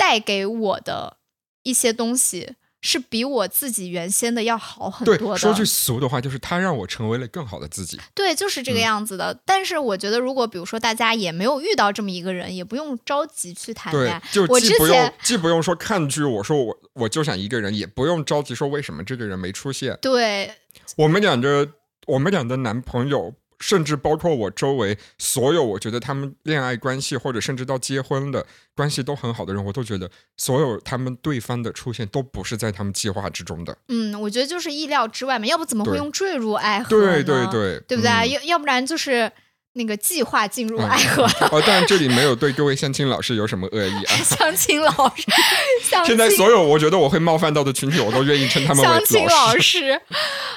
[0.00, 1.18] 带给我的
[1.62, 5.36] 一些东西是比我自己原先的要好很多，的。
[5.36, 8.00] 说句俗的话，就是他让我成为了更好的自己。
[8.14, 9.38] 对，就是这个嗯样子的。
[9.44, 19.98] 但是我觉得，如果比如说大家也没有遇到这么一个人，也不用着急去谈恋对爱。，就我之既不用前既不用说看剧，我说我我就想一个人，也不用着急说为什么这个人没出现。
[20.00, 20.50] 对
[20.96, 21.68] 我们俩的
[22.06, 28.44] 我们俩的男朋友，甚至包括我周围所有，我觉得他们恋爱关系或者甚至到结婚的
[28.74, 33.76] 关系都很好的人，我都觉得所有他们对方的出现都不是在他们计划之中的。
[33.88, 37.22] 嗯，我觉得就是意料之外嘛，要不怎么会用坠入爱河对？
[37.22, 38.10] 对对，对不对？
[38.10, 39.30] 嗯要要不然就是
[39.74, 41.24] 那个计划进入嗯爱河。
[41.52, 44.16] 哦，当然这里没有对各位相亲老师有什么恶意啊。
[44.24, 45.24] 相亲老师，
[45.82, 50.00] 相亲现在所有我觉得我会冒犯到的群体，我都愿意称他们为相亲老师。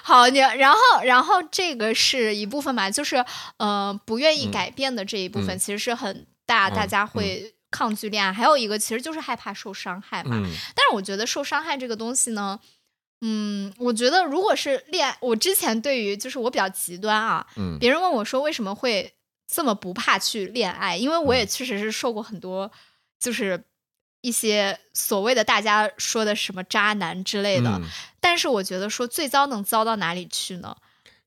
[0.02, 3.24] 好，你然后然后这个是一部分嘛，就是
[3.58, 8.34] 呃不愿意嗯改变的这一部分，嗯其实是很大，大嗯家会抗拒恋爱。
[8.34, 10.36] 还有一个其实就是害怕受伤害嘛。
[10.36, 10.44] 嗯
[10.76, 12.60] 但是我觉得受伤害这个东西呢，
[13.26, 19.14] 嗯，我觉得如果是恋爱，我之前对于就是我比较极端啊，嗯别人问我说为什么会
[19.48, 22.70] 这么不怕去恋爱，因为我嗯也确实是受过很多，
[23.18, 23.64] 就是
[24.20, 27.70] 一些所谓的大家说的什么渣男之类的。
[27.70, 27.84] 嗯，
[28.20, 30.76] 但是我觉得说最糟能糟到哪里去呢？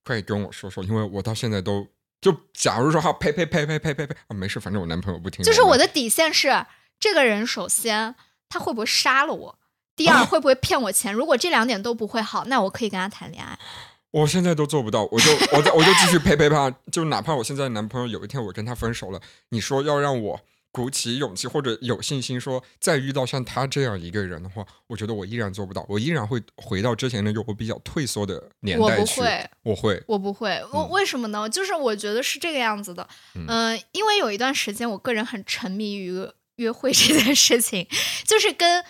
[0.05, 1.87] 快跟我说说，因为我到现在都
[2.21, 5.43] 就假如说哈呸呸呸呸呸呸呸啊，没事，反正我男朋友不听。
[5.43, 6.67] 就是我的底线是，
[7.01, 8.15] 这个人首先
[8.49, 9.59] 他会不会杀了我，
[9.97, 11.13] 第二会不会骗我钱。
[11.13, 13.59] 如果这两点都不会好，那我可以跟他谈恋爱。
[14.13, 29.21] 我现在都做不到，我就我就我就继续陪陪他，就哪怕我现在男朋友有一天我跟他分手了，你说要让我鼓起勇气或者有信心说再遇到像他这样一个人的话，我觉得我依然做不到，我依然会回到之前那个我比较退缩的年我代去。
[29.21, 31.47] 不会，我会，我不会，我嗯为什么呢？
[31.49, 37.87] 就是我觉得是这个样子的，嗯嗯、因为有一段时间我个人很沉迷于约会这件事情，
[38.25, 38.83] 就是跟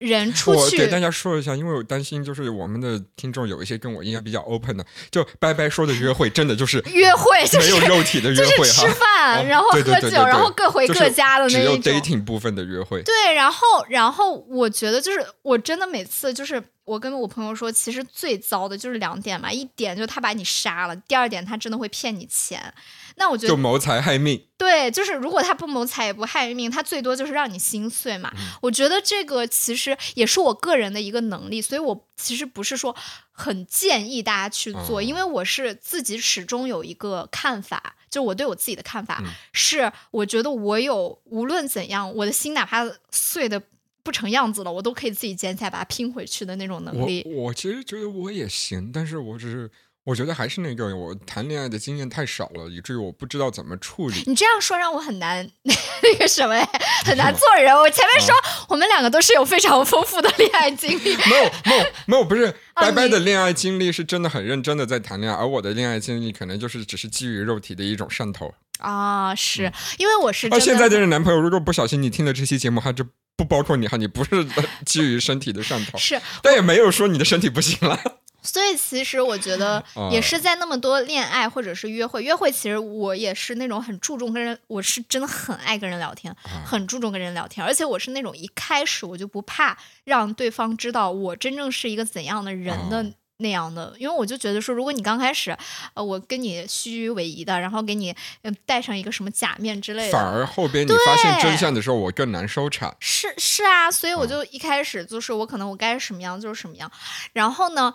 [0.00, 13.02] 人出去我给大家说一下，因为我担心就是我们的听众有一些跟我一样比较 open 的，就拜拜说的约会真的就是 约会，就是没有肉体的约就是会哈，吃饭，哦然后喝酒，然后各回各家的那种只有 dating 部分的约会。
[13.02, 13.58] 对，然后
[13.90, 22.74] 然后我觉得就是我真的每次就是我跟我朋友说，其实最糟的就是两点嘛，一点就是他把你杀了，第二点他真的会骗你钱。
[23.14, 28.32] 那我觉得就谋财害命，对，就是如果他不谋财也不害命，他最多就是让你心碎嘛。
[28.36, 32.96] 嗯我觉得这个其实也是我个人的一个能力，所以我其实不是说
[33.30, 43.62] 很建议大家去做，哦因为我是自己始终有一个看法，就我对我自己的看法、嗯是，我觉得我有无论怎样，我的心哪怕碎的
[44.02, 47.24] 不成样子了，我都可以自己捡起来把它拼回去的那种能力。
[47.26, 49.70] 我其实觉得我也行，但是我只是
[50.04, 54.22] 我觉得还是那个我谈恋爱的经验太少了，以至于我不知道怎么处理。
[54.26, 55.48] 你这样说让我很难
[56.02, 56.68] 那个什么哎，
[57.04, 57.74] 很难做人。
[57.76, 68.54] 我前面说、啊我们两个都是有非常丰富的恋爱经历，没有没 有没有，不是啊白白的恋爱经历是真的很认真的在谈恋爱，而我的恋爱经历可能就是只是基于肉体的一种上头。
[68.78, 70.58] 啊，是因为我是啊。
[70.60, 73.04] 现在的男朋友如果不小心你听了这期节目，他就
[73.40, 74.46] 不包括你哈，你不是
[74.84, 77.98] 基于身体的上头，是，但也没有说你的身体不行了。
[78.42, 93.12] 所以其实我觉得啊也是在那么多恋爱或者是约会，约会其实我也是那种很注重跟人，我是真的很爱跟人聊天，啊很注重跟人聊天，而且我是那种一开始我就不怕让对方知道我真正是一个怎样的人的。
[93.40, 95.56] 哦那样的，因为我就觉得说，如果你刚开始，
[95.94, 102.94] 呃，我跟你虚与委蛇的，然后给你呃戴上一个什么假面之类的，反而后边你发现真相的时候，我更难收场。
[103.00, 106.90] 是是啊，所以我嗯就一开始就是我可能我该什么样就是什么样，
[107.32, 107.92] 然后呢，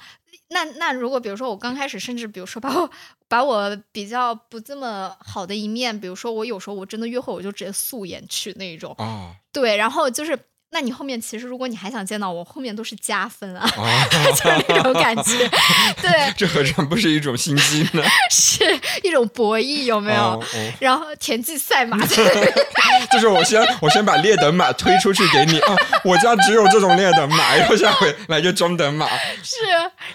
[0.50, 2.90] 那那如果比如说我刚开始，甚至比如说把我
[3.28, 10.38] 把我比较不这么好的一面，比如说我有时候我真的约会我就直接素颜去那一种，啊对，然后就是
[10.76, 14.06] 那你后面其实如果你还想见到我，后面都是加分啊，啊！
[14.36, 15.50] 就是那种感觉，
[16.04, 18.04] 对，这何尝不是一种心机呢？
[18.30, 20.22] 是一种博弈，有没有？
[20.22, 21.98] 哦哦然后田忌赛马，
[23.10, 29.08] 就是我先我先把劣等马推出去给你啊，我家只有这种劣等马，然后下回来就中等马。
[29.42, 29.56] 是，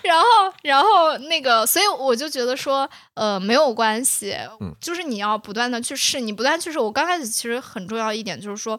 [0.02, 0.26] 然后，
[0.62, 6.78] 然后那个，所以我就觉得说，呃，没有关系，嗯就是你要不断的去试，你不断去试。
[6.78, 8.78] 我刚开始其实很重要一点就是说，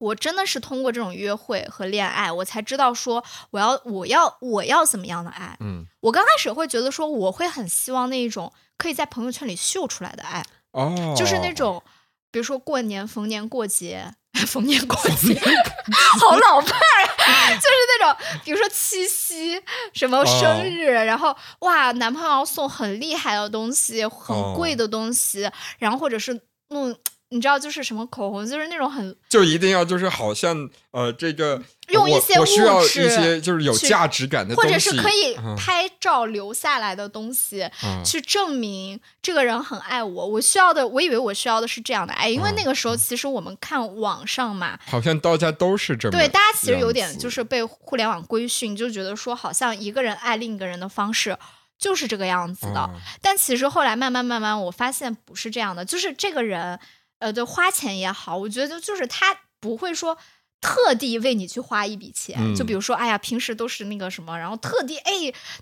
[0.00, 5.54] 我真的是通过这种约会和恋爱，我才知道说我要我要我要怎么样的爱。
[5.60, 11.82] 嗯，我刚开始会觉得说，我会很希望那一种可以在朋友圈里秀出来的爱，哦，就是那种，
[12.30, 14.14] 比如说过年、逢年过节、
[14.48, 15.38] 逢年过节，
[16.18, 17.04] 好老派儿，
[17.60, 19.60] 就是那种，比如说七夕、
[19.92, 26.96] 什么生日，然后哇，男朋友要送很厉害的东西，很贵的东西，然后或者是弄。
[27.30, 40.26] 你知道，就是什么口红，就是那种很就一定要就是好像呃，这个用一些我需要一些就是有价值感的或东西，或者是可以嗯拍照留下来的东西，嗯去证明这个人很爱我。
[40.26, 51.38] 我需要的，我以为我需要的是这样的爱，因为嗯那个时候其实我们看网上嘛，好像大家都是这么对，大家其实有点就是被互联网规训，就觉得说好像一个人爱另一个人的方式
[51.78, 52.80] 就是这个样子的。
[52.80, 52.90] 哦
[53.22, 56.78] 但其实后来慢慢慢慢，我发现不是这样的，就是这个人，
[57.20, 60.18] 呃，对，花钱也好，我觉得就是他不会说。
[60.62, 65.12] 特地为你去花一笔钱，嗯就比如说，哎呀，平时都是那个什么，然后特地哎，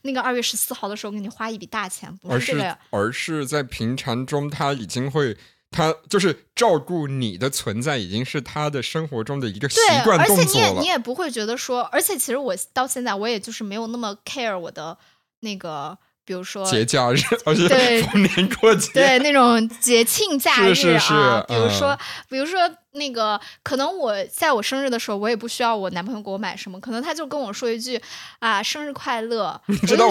[0.03, 2.75] 那个二月十四号的时候给你花一笔大钱，不是。
[2.90, 5.37] 而是在平常中，他已经会，
[5.71, 10.68] 他就是照顾你的存在，已经是他的生活中的一个习对，惯而且你动作了。
[10.75, 14.99] 也你也不会觉得说，而且其实我到现在我也就是没有那么 care 我的
[15.42, 15.97] 那个，
[16.29, 21.14] 比如说节假日， 而且对逢年过节，对那种节庆假日啊，是是是
[21.49, 22.61] 比如说、嗯比如说
[22.93, 27.99] 那个，可能我在我生日的时候，我也不需要我男朋友给我买什么，可能他就跟我说一句
[28.41, 30.07] 啊生日快乐， 你知道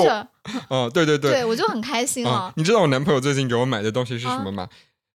[0.70, 2.54] 我 对对对我就很开心啊了。
[2.56, 4.68] 你知道我男朋友最近给我买的东西是什啊么吗？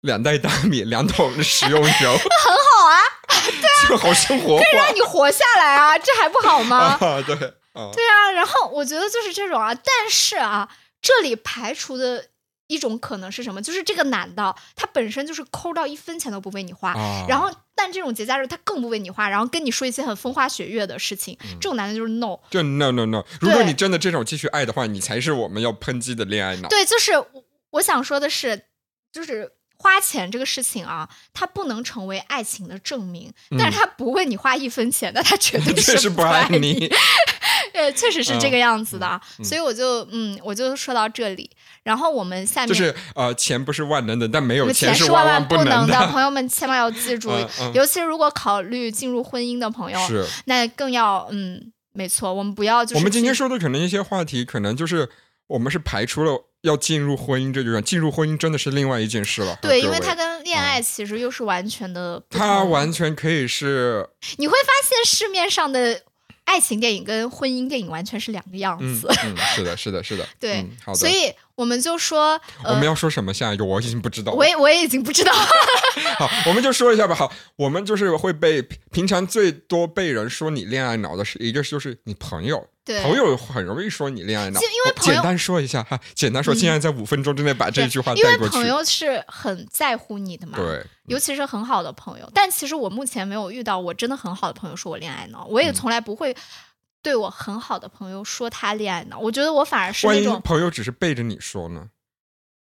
[0.02, 6.78] 两袋大米，两桶食用油，很好啊，对啊就好生活化让你活下来啊，这还不好吗？
[7.02, 7.22] 啊！
[7.26, 7.36] 对
[7.74, 10.68] 啊，对啊，然后我觉得就是这种啊，但是啊，
[11.02, 12.28] 这里排除的
[12.68, 13.62] 一种可能是什么？
[13.62, 22.38] 就是这个男的他本身就是抠到一分钱都不为你花，啊然后但这种节假日他更不为你花，然后跟你说一些很风花雪月的事情，这种男的就是 no。
[22.50, 26.70] 就 no no no，如果你真的这种继续爱的话，你才是我们要抨击的恋爱脑。
[26.70, 28.66] 对，就是我我想说的是，
[29.12, 29.54] 就是。
[29.84, 36.88] 花钱这个事情啊，它不能成为爱情的证明，但是他不为你花一分钱，那他绝对 确实不不爱你。
[37.74, 37.80] 你。
[37.80, 41.50] 对，确实是这个样子的啊，嗯所以我就嗯，我就说到这里。
[41.84, 47.32] 然后我们下面就是呃，钱不是万能的，但没有钱是万万不能的，朋友们千万要记住，
[47.74, 55.10] 尤其是如果考虑进入婚姻的朋友，是那更要嗯，没错，我们不要就是我们今天说的可能一些话题，可能就是
[55.48, 59.58] 我们是排除了要进入婚姻这个，进入婚姻真的是另外一件事了。
[59.60, 64.08] 对，因为它跟恋爱其实又是完全的它完全可以是
[64.38, 66.00] 你会发现市面上的
[66.52, 70.98] 爱情电影跟婚姻电影完全是两个样嗯子，嗯，是的，是的，是的， 对嗯，好的。
[71.00, 73.64] 所以我们就说，呃我们，要说什么下一个？
[73.64, 74.38] 我已经不知道了。
[74.38, 75.32] 我也我也已经不知道，
[76.20, 77.16] 好，我们就说一下吧。
[77.16, 78.62] 好，我们就是会被
[78.92, 84.60] 平常最多被人说你恋爱脑的是一个就是你朋友，对，朋友很容易说你恋爱脑。
[84.60, 88.54] 就因为朋友简单说一下哈，简单说，嗯尽量在五分钟之内把这句话因为带过去。
[88.54, 92.30] 朋友是很在乎你的嘛，对，尤其是很好的朋友。
[92.34, 96.36] 但其实我目前没有遇到我真的很好的朋友说我恋爱脑，我也嗯从来不会
[97.04, 99.20] 对我很好的朋友说他恋爱脑。
[99.20, 101.90] 我觉得我反而是那种，朋友只是背着你说呢？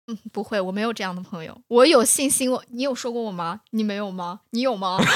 [0.08, 1.60] 嗯，不会，我没有这样的朋友。
[1.68, 3.60] 我有信心，我你有说过我吗？
[3.70, 4.40] 你没有吗？
[4.50, 4.98] 你有吗？
[5.02, 5.06] 你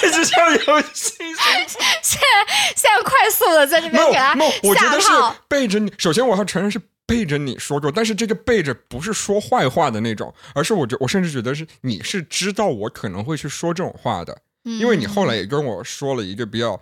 [0.00, 1.36] 这就像有信心。
[2.02, 5.08] 现在现在快速的在这边给他没有，我觉得是。
[5.46, 5.92] 背着你。
[5.96, 16.80] 首先我要承认是背着你说过，但是这个背着不是说坏话的那种，而是我觉我甚至觉得是你是知道我可能会去说这种话的，因为你后来也跟我说了一个比较。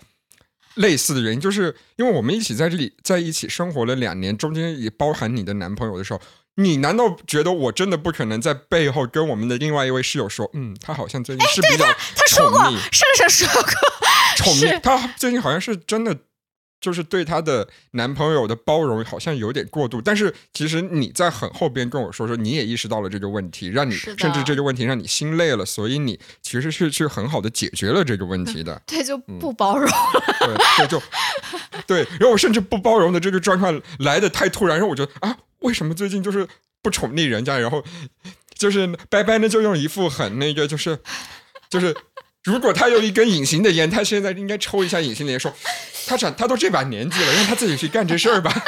[0.76, 6.20] 类似的原因，就是因为我们一起在这里在一起生活了两年，中间也包含你的男朋友的时候，
[6.54, 11.84] 你难道觉得我真的不可能在背后跟我们的另外一位室友说，嗯，他好像最近是比较
[12.16, 13.72] 他说过宠溺，盛盛说过，
[14.36, 16.16] 宠是溺，他最近好像是真的，
[16.86, 20.00] 就是对她的男朋友的包容好像有点过度。
[20.00, 28.80] 但是其实你在很后边跟我说说，你也意识到了这个问题，让你甚至这个问题让你心累了，所以你其实是去很好的解决了这个问题的。
[28.86, 29.90] 对，就嗯不包容。
[30.38, 31.02] 对，对，就
[31.88, 32.06] 对。
[32.20, 36.46] 然后我甚至不包容的这个状况来的太突然，让我觉得啊，为什么最近就是
[36.80, 37.82] 不宠溺人家，然后
[38.54, 40.96] 就是拜拜呢，就用一副很那个，就是
[41.68, 41.92] 就是。
[42.46, 45.52] 如果他有一根隐形的烟，他现在应该抽一下隐形的烟，说
[46.06, 48.64] 他长他都这把年纪了，让他自己去干这事儿吧。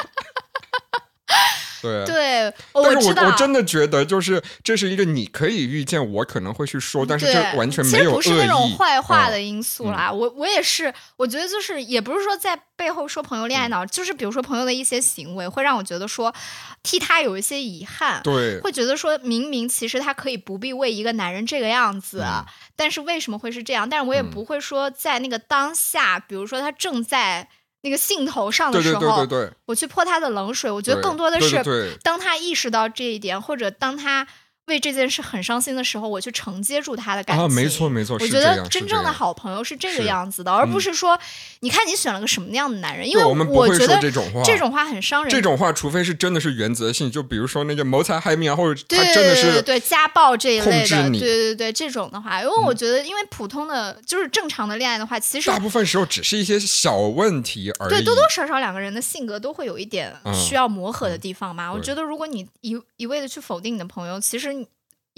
[1.83, 2.53] 对。
[2.73, 3.23] 但是知道。
[3.25, 8.15] 我我真的觉得，就是这是一个你可以预见，我可能会去说，但是这完全没有。
[8.15, 10.11] 不是那种坏话嗯的因素啦。
[10.11, 16.35] 我我也是，我觉得就是也不是说在背后说朋友恋爱嗯脑，就是比如说朋友的一些行为会让我觉得说
[16.83, 18.21] 替他有一些遗憾。
[18.23, 22.45] 对，会觉得说，明明其实他可以不必为一个男人这个样子，嗯
[22.77, 23.89] 但是为什么会是这样？
[23.89, 27.49] 但是我也嗯不会说在那个当下，比如说他正在
[27.83, 30.71] 那个兴头上的时候，对对对，我去泼他的冷水。
[30.71, 34.27] 我觉得更多的是，当他意识到这一点，或者当他
[34.69, 37.45] 为这件事很伤心的时候，我去承接住他的感情。
[37.45, 41.19] 啊，没错没错，我觉得真正的好朋友是这个样子的，而不嗯是说，
[41.61, 45.31] 你看你选了个什么样的男人，因为我们不会觉得说这种话，这种话很伤人。
[45.31, 57.91] 这种话，除非是真的是原则性，就比如说那个谋财害命啊，或者对他真的是对对对家暴这一类的，对对对这种的话，因为我觉得，因为普通的就是正常的恋爱的话，其实大部分时候只是一些小问题而已。
[57.91, 61.73] 对多多少少两个人的性格都会有一点嗯需要磨合的地方嘛。
[61.73, 64.58] 我觉得，如果你一一味的去否定你的朋友，其实你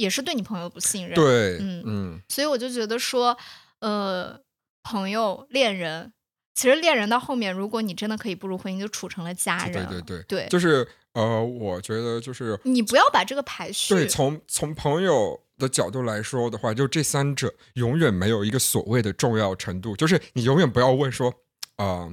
[0.01, 3.37] 也是对你朋友不信任。，对，嗯嗯所以我就觉得说，
[3.81, 4.41] 呃，
[4.83, 6.13] 朋友、恋人，
[6.55, 9.87] 其实恋人到后面，如果你真的可以步入婚姻，就处成了家人。
[9.89, 13.95] 对对对对就是呃，我觉得就是你不要把这个排序。
[13.95, 21.35] 对，从从朋友的角度来说的话，就这三者永远没有一个所谓的重要程度，就是你永远不要问说，
[21.77, 22.09] 啊、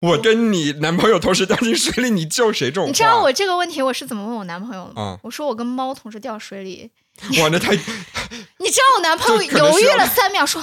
[0.00, 2.68] 我跟你男朋友同时掉进水里，你救谁？
[2.70, 5.02] 这种，你知道我这个问题我是怎么问我男朋友的吗？
[5.02, 6.90] 啊我说我跟猫同时掉水里，
[7.42, 7.72] 哇，那太
[8.58, 10.62] 你知道我男朋友 犹豫了三秒，说：“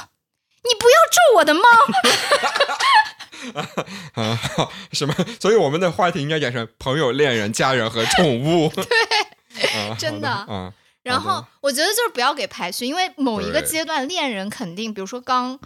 [0.64, 1.62] 你不要咒我的猫。
[4.14, 4.40] 啊
[4.94, 5.14] 什么？
[5.40, 8.70] 所以我们的话题应该改成朋友、恋人、家人和宠物。
[8.70, 8.86] 对，
[9.90, 10.74] 啊、真的好啊，”
[11.04, 15.60] 然好后我觉得就是不要给排序，因为某一个对阶段恋人肯定，比如说刚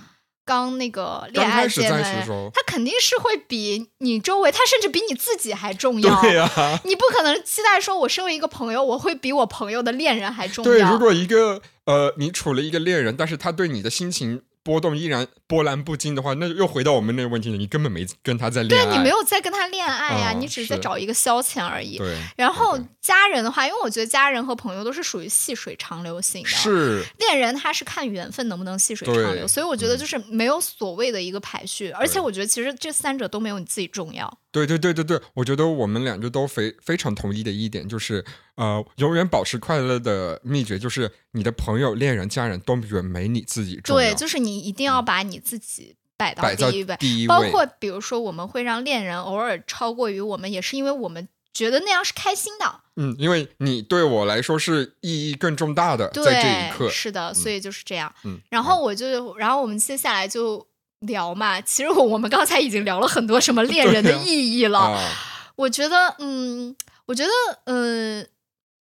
[0.50, 2.02] 刚那个恋爱阶段
[2.52, 6.22] 他肯定是会比你周围，他甚至比你自己还重要。
[6.22, 6.50] 对呀、
[6.86, 10.72] 你不可能期待说，我身为一个朋友，我会比我朋友的恋人还重要。
[10.72, 21.97] 对，如果一个呃，你处了一个恋人，但是他对你的心情波动依然波澜不惊的话，那又回到我们那个问题了，你根本没跟他在恋爱，对你没有在跟他恋爱呀、嗯你只是在找一个消遣而已。
[21.97, 27.03] 对，然后家人的话，因为我觉得家人和朋友都是属于细水长流型的，是。
[27.18, 34.38] 恋人他是看缘分能不能细水长流，所以我觉得嗯就是没有所谓的一个排序，而且我觉得其实这三者都没有你自己重要。
[34.52, 38.24] 对对对对对，我觉得我们两个都非非常同意的一点就是，
[38.56, 47.28] 呃，永远保持快乐的秘诀就是你的朋友、恋人、家人都远没你自己重要，对，就是你一定要把你自己摆到第一位，第一位。
[47.28, 52.82] 包括比如说我们会让恋人偶尔超过于我们，也是因为我们觉得那样是开心的。
[52.95, 58.14] 嗯，因为你对我来说是意义更重大的，对，在这一刻，是的，所以就是这样。
[58.26, 60.68] 嗯，然后我就，然后我们接下来就
[61.02, 61.60] 聊嘛。
[61.62, 64.80] 其实我我们刚才已经聊了很多什么恋人的意义了。
[64.80, 65.00] 啊，
[65.56, 66.76] 我觉得，嗯，
[67.06, 67.30] 我觉得，
[67.66, 68.26] 呃，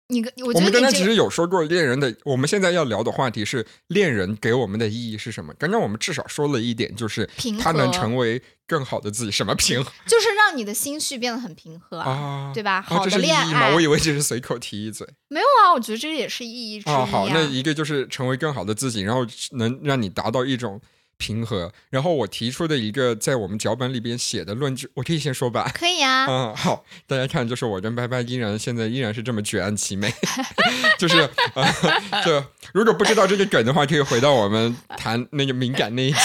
[0.08, 5.54] 你跟我我们刚才其实有说过恋人的，我们现在要聊的话题是恋人给我们的意义是什么？
[5.58, 7.28] 刚刚我们至少说了一点，就是
[7.60, 12.52] 他能成为更好的自己，什么平衡就是让你的心绪变得很平和啊，啊？
[12.52, 12.76] 对吧？
[12.76, 13.72] 啊，好的恋爱？
[13.72, 15.06] 我以为只是随口提一嘴。
[15.28, 20.80] 没有啊，我觉得这也是意义之一啊，好，那一个就是成为更好的自己，然后能让你达到一种
[21.20, 21.70] 平和。
[21.90, 25.70] 然后我提出的一个在我们脚本里边写的论据，我可以先说吧。
[25.74, 26.26] 可以啊。
[26.26, 30.12] 嗯，好，大家看，就是我跟拜拜依然现在依然是这么举案齐眉，
[30.98, 31.20] 就是
[31.54, 31.64] 呃，
[32.24, 36.18] 这如果不知道这个梗的话，可以回到我们谈那个敏感那一集，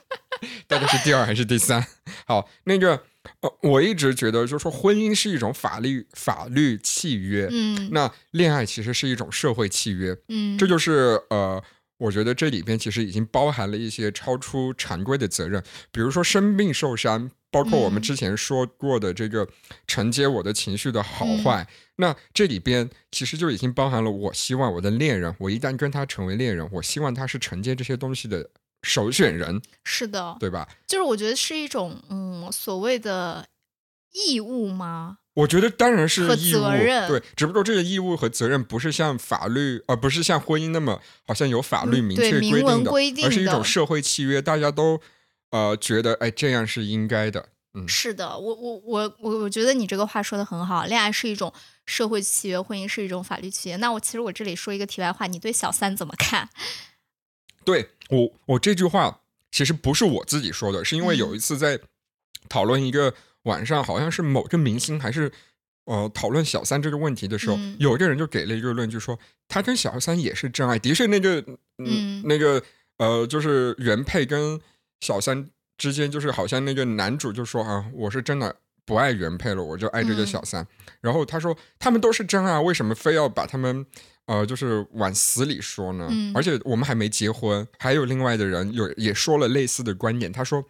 [0.66, 1.84] 到底是第二还是第三？
[2.26, 3.00] 好，那个
[3.40, 11.62] 呃，我一直觉得就是说婚姻是一种法律法律契约，嗯那恋爱其实是一种社会契约，嗯，这就是呃，
[12.02, 19.48] 我觉得这里边其实已经包含了一些超出常规的责任，比如说生病受伤，包括我们嗯之前说过的这个
[19.86, 21.68] 承接我的情绪的好嗯坏。
[21.96, 28.50] 那这里边其实就已经包含了，我希望我的恋人，我一旦跟他成为恋人，我希望他是承接这些东西的
[28.82, 30.68] 首选人，是的，对吧？
[30.88, 33.46] 就是我觉得是一种嗯所谓的
[34.12, 35.18] 义务吗？
[35.34, 45.00] 我觉得当然是和义务，责任对，只不过这个义务和责任不是像法律，而、不是像婚姻那么好像有法律嗯明确规定的，规定而是一种社会契约，大家都
[45.50, 51.50] 呃觉得哎这样是应该的，嗯，是的，我我我我我觉得你这个话说的很好，恋爱是一种
[51.86, 53.76] 社会契约，婚姻是一种法律契约。
[53.76, 56.50] 那我其实我这里说一个题外话，你对小三怎么看？
[57.64, 59.20] 对我我这句话
[59.50, 61.80] 其实不是我自己说的，是因为有嗯一次在
[62.48, 63.14] 讨论一个
[63.44, 65.30] 晚上，好像是某个明星还是。
[65.84, 69.18] 呃，讨论小三这个问题的时候，嗯有一个人就给了一个论据说，
[69.48, 70.78] 他跟小三也是真爱。
[70.78, 72.62] 的确，那个嗯嗯那个
[72.98, 74.60] 呃，就是原配跟
[75.00, 78.54] 小三之间，就是好像那个男主就说啊，我是真的
[78.84, 80.66] 不爱原配了，我就爱这个嗯小三。
[81.00, 83.84] 然后他说他们都是真爱，为什么非要把他们
[84.26, 86.06] 呃就是往死里说呢？
[86.10, 90.64] 嗯而且我们还没结婚，还有另外的人有也说了类似的观点，他说，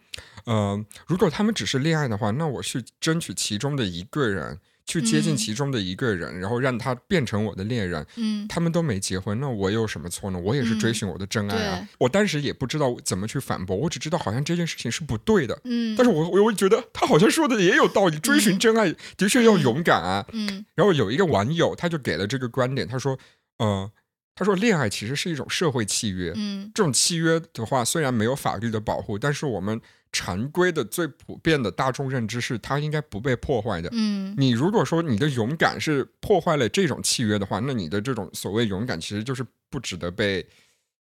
[0.45, 4.59] 呃，如果他们只是恋爱的话，那我去争取其中的一个人。
[4.85, 8.05] 去接近嗯其中的一个人，然后让他变成我的恋人。
[8.17, 10.39] 嗯他们都没结婚，那我有什么错呢？
[10.39, 11.79] 我也是追嗯寻我的真爱啊！
[11.79, 15.57] 对我当时也不知道怎么去反驳，我只知道好像这件事情是不对的。
[15.63, 20.25] 嗯，但是我我又觉得他好像说的也有道理，追寻真爱的确要勇敢啊。
[20.33, 23.17] 嗯然后有一个网友他就给了这个观点，他说，
[23.59, 23.89] 呃，
[24.35, 29.79] 他说恋爱其实是一种社会契约，嗯这种契约的话虽然没有法律的保护，但是我们
[30.13, 33.89] 常规的最普遍的大众认知是它应该不被破坏的。
[33.91, 40.47] 嗯你如果说你的勇敢是破坏了这种契约的话，那你的这种所谓勇敢其实就是不值得被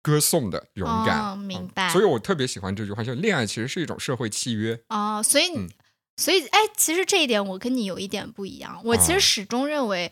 [0.01, 1.19] 歌颂的勇敢。
[1.31, 4.79] 哦明白嗯所以我特别喜欢这句话，就恋爱其实是一种社会契约。
[4.87, 5.69] 哦，所以你嗯
[6.17, 8.79] 所以哎，其实这一点我跟你有一点不一样。
[8.83, 10.11] 我其啊实始终认为，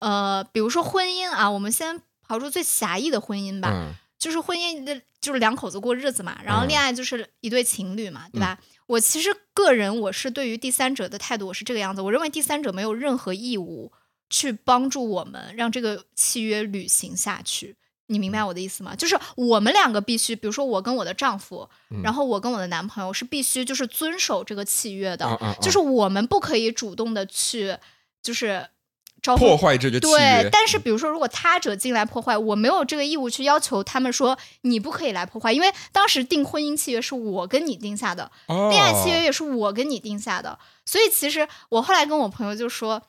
[0.00, 3.94] 呃，比如说婚姻啊，我们先刨出最狭义的婚姻吧，嗯
[4.26, 8.58] 就是婚姻的，就是两口子过日子嘛，然后嗯恋爱就是一对情侣嘛，对吧？
[8.88, 13.92] 我其实个人我是对于第三者的态度我是这个样子，我认为第三者没有任何义务
[14.28, 17.76] 去帮助我们让这个契约履行下去。
[18.08, 18.96] 你明白我的意思吗？
[18.96, 27.76] 就是我们两个必须，比如说我跟我的丈夫，嗯然后我跟我的男朋友是必须就是遵守这个契约的，就是我们不可以主动的去
[28.20, 28.68] 就是
[29.34, 38.68] 破坏这个契对约，，但是比如说，如果他者进来破坏，我没有这个义务去要求他们说你不可以来破坏，因为当时订婚姻契约是我跟你定下的，哦。
[38.70, 43.02] 恋爱契约也是我跟你定下的，所以其实我后来跟我朋友就说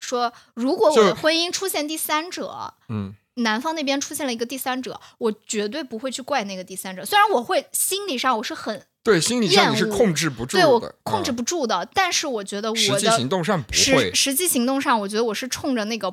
[0.00, 3.16] 说，如果我的婚姻出现第三者，嗯。
[3.38, 16.12] 男方那边出现了一个第三者，我绝对不会去怪那个第三者，虽然我会心理上我是很对，心理上你是控制不住对的，我控制嗯不住的，但是我觉得我实际的行动上不会实实际行动上，我觉得我是冲着那个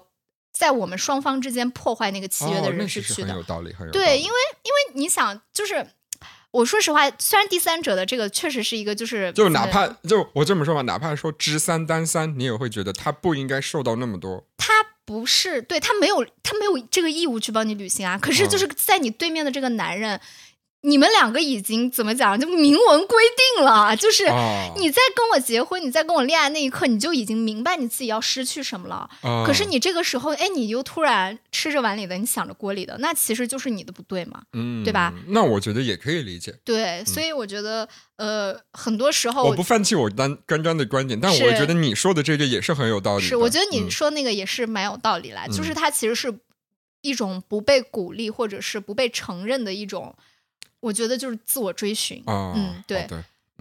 [0.52, 3.34] 在我们双方之间破坏那个契约的人是去的。
[3.34, 4.30] 有道理，很有道对，因为
[4.64, 5.88] 因为你想，就是
[6.52, 14.46] 我说实话，虽然第三者的这个确实是一个，就是就哪怕就我这么说吧，哪怕说知三担三，你也会觉得他不应该受到那么多。
[14.58, 14.74] 他
[15.06, 18.18] 不是对他没有他没有这个义务去帮你履行啊。
[18.18, 20.20] 可是就是在你对面的这个男人，
[20.84, 23.18] 你们两个已经怎么讲，就明文规
[23.56, 24.26] 定了，就是。
[24.26, 29.08] 啊，你在跟我结婚，你在跟我恋爱那一刻，你就已经明白你自己要失去什么了。
[29.22, 34.42] 啊可是你这个时候，哎，你又突然吃着碗里的，你想着锅里的，那其实就是你的不对嘛。
[34.54, 35.14] 嗯，对吧？
[35.28, 36.56] 那我觉得也可以理解。
[36.64, 43.28] 对，所以我觉得，呃，很多时候我不放弃我单刚刚的观点，但我觉得你说的这个也是很有道理的。
[43.28, 46.34] 是，我觉得你嗯说那个也是蛮有道理啦，就是嗯它其实是
[47.02, 50.16] 一种不被鼓励或者是不被承认的一种，
[50.82, 52.22] 我觉得就是自我追寻。
[52.26, 53.08] 啊，嗯对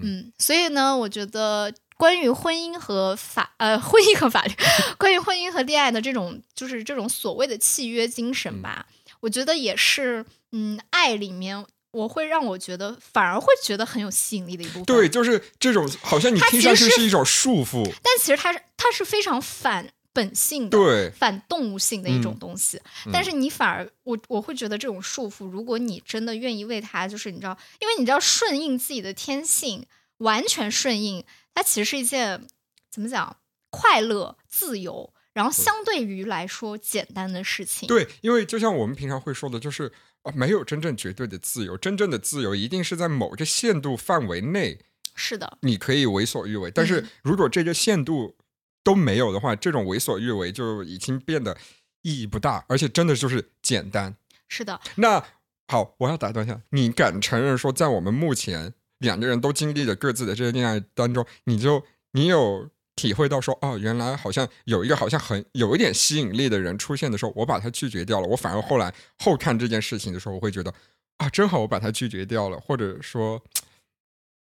[0.03, 4.55] 嗯，所以呢，我觉得关于婚姻和法呃婚姻和法律，
[4.99, 8.87] 关于婚姻和恋爱的这种就是这种所谓的契约精神嗯吧，
[9.21, 14.85] 我觉得也是嗯爱里面我会让我觉得反而会觉得很有吸引力的一部分。
[14.85, 17.85] 对，，就是这种，好像你听上去是一种束缚。
[17.85, 22.81] 但其实它是它是非常反本性的，对，反动物性的一种嗯东西。
[23.07, 29.87] 嗯但是你反而我我会觉得这种束缚，如果你真的愿意为它，就是你知道，因为你知道顺应自己的天性，
[30.19, 32.47] 完全顺应，它其实是一件
[32.91, 33.37] 怎么讲
[33.71, 37.87] 快乐、自由，然后相对于来说简单的事情。
[37.87, 39.93] 对，因为就像我们平常会说的，就是
[40.23, 44.81] 啊，没有真正绝对的自由，真正的自由一定是在某个限度范围内，
[45.15, 46.71] 是的，你可以为所欲为。
[46.71, 48.37] 但是嗯如果这个限度
[48.83, 51.57] 都没有的话，这种为所欲为就已经变得
[52.03, 54.17] 意义不大，而且真的就是简单。
[54.49, 55.25] 是的，那
[55.69, 70.75] 好，我要打断一下，你敢承认说，在我们目前两个人都经历了各自的这些恋爱当中，你就你有体会到说，哦，原来好像有一个好像很有一点吸引力的人出现的时候，我把他拒绝掉了，我反而后来后看这件事情的时候，我会觉得
[71.19, 73.41] 啊，真好，我把他拒绝掉了，或者说，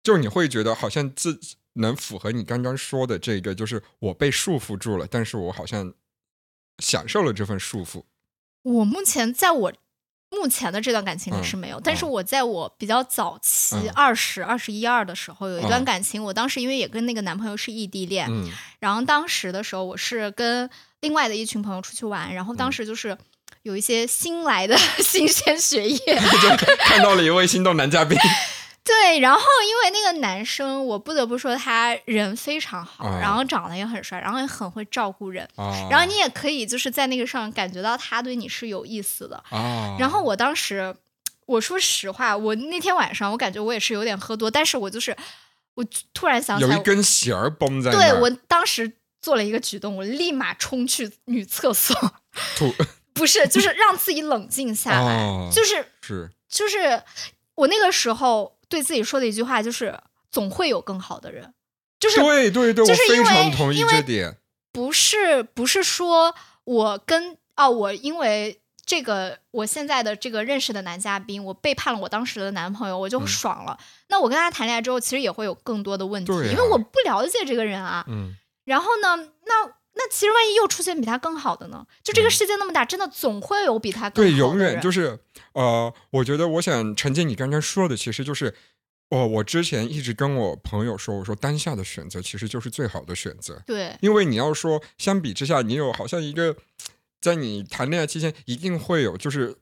[0.04, 5.94] 就你会觉得好像自己能符合你刚刚说的这个，就是我被束缚住了，但是我好像
[6.80, 8.04] 享受了这份束缚。
[8.64, 9.72] 我目前在我
[10.32, 18.50] 目前的这段感情里嗯是没有，但是嗯我在我比较早期嗯二十二十一二的时候，有一段嗯感情，我当时因为也跟那个男朋友是异地恋，嗯
[18.80, 20.70] 然后当时的时候，我是跟
[21.02, 23.18] 另外的一群朋友出去玩，然后当嗯时就是
[23.62, 28.18] 有一些新来的 新鲜血液， 就看到了一位心动男嘉宾。
[28.86, 39.44] 对，然后因为那个男生，我不得不说他人非常好，啊然后长得也很帅，然后也很会照顾人，啊，然后你也可以就是在那个上感觉到他对你是有意思的。
[39.50, 40.96] 啊，然后我当时，
[41.48, 45.18] 我说实话，我那天晚上我感觉我也是有点喝多，但是我就是
[45.74, 45.84] 我
[46.14, 51.96] 突然想起来，有一根弦儿绷在那，对我当时做了一个举动，我立马冲去女厕所，
[52.56, 52.72] 吐。
[53.14, 55.88] 不是，就是让自己冷静下来，哦就是。
[56.02, 57.02] 是就是
[57.56, 59.98] 我那个时候对自己说的一句话就是
[60.30, 61.54] 总会有更好的人，
[61.98, 64.38] 就是对对对，就是因我非常为同意因为这点。
[64.74, 73.80] 不是不是说我跟啊我因为这个我现在的这个认识的男嘉宾，我背叛了我当时的男朋友，我就嗯爽了。
[74.10, 78.04] 那我跟他谈恋爱之后，其实也会有更多的问题，因为我不了解这个人啊。
[78.10, 79.16] 嗯，然后呢，
[79.46, 81.86] 那那其实万一又出现比他更好的呢？
[82.04, 85.18] 就这个世界那么大，真的总会有比他更好的对，永远就是
[85.54, 88.54] 呃，我觉得我想承接你刚刚说的，其实就是。
[89.10, 96.58] 哦，我之前一直跟我朋友说，我说当下的选择其实就是最好的选择，对因为你要说相比之下，你有好像一个
[97.22, 99.56] 在你谈恋爱期间一定会有，就是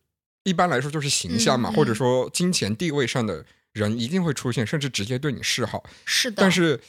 [0.43, 5.83] 一般来说就是形象嘛，嗯嗯或者说金钱地位上的人一定会出现，甚至直接对你示好。
[6.05, 6.79] 是的，但是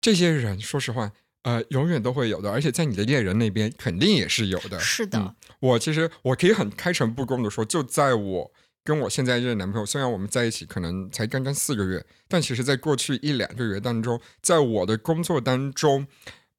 [0.00, 1.12] 这些人，说实话，
[1.44, 4.78] 呃，永远都会有的，而且在你的恋人那边肯定也是有的。
[4.80, 16.06] 是的，嗯我其实我可以很开诚布公的说，就在我跟我现在这个男朋友，虽然我们在一起可能才刚刚四个月，但其实在过去一两个月当中，在我的工作当中，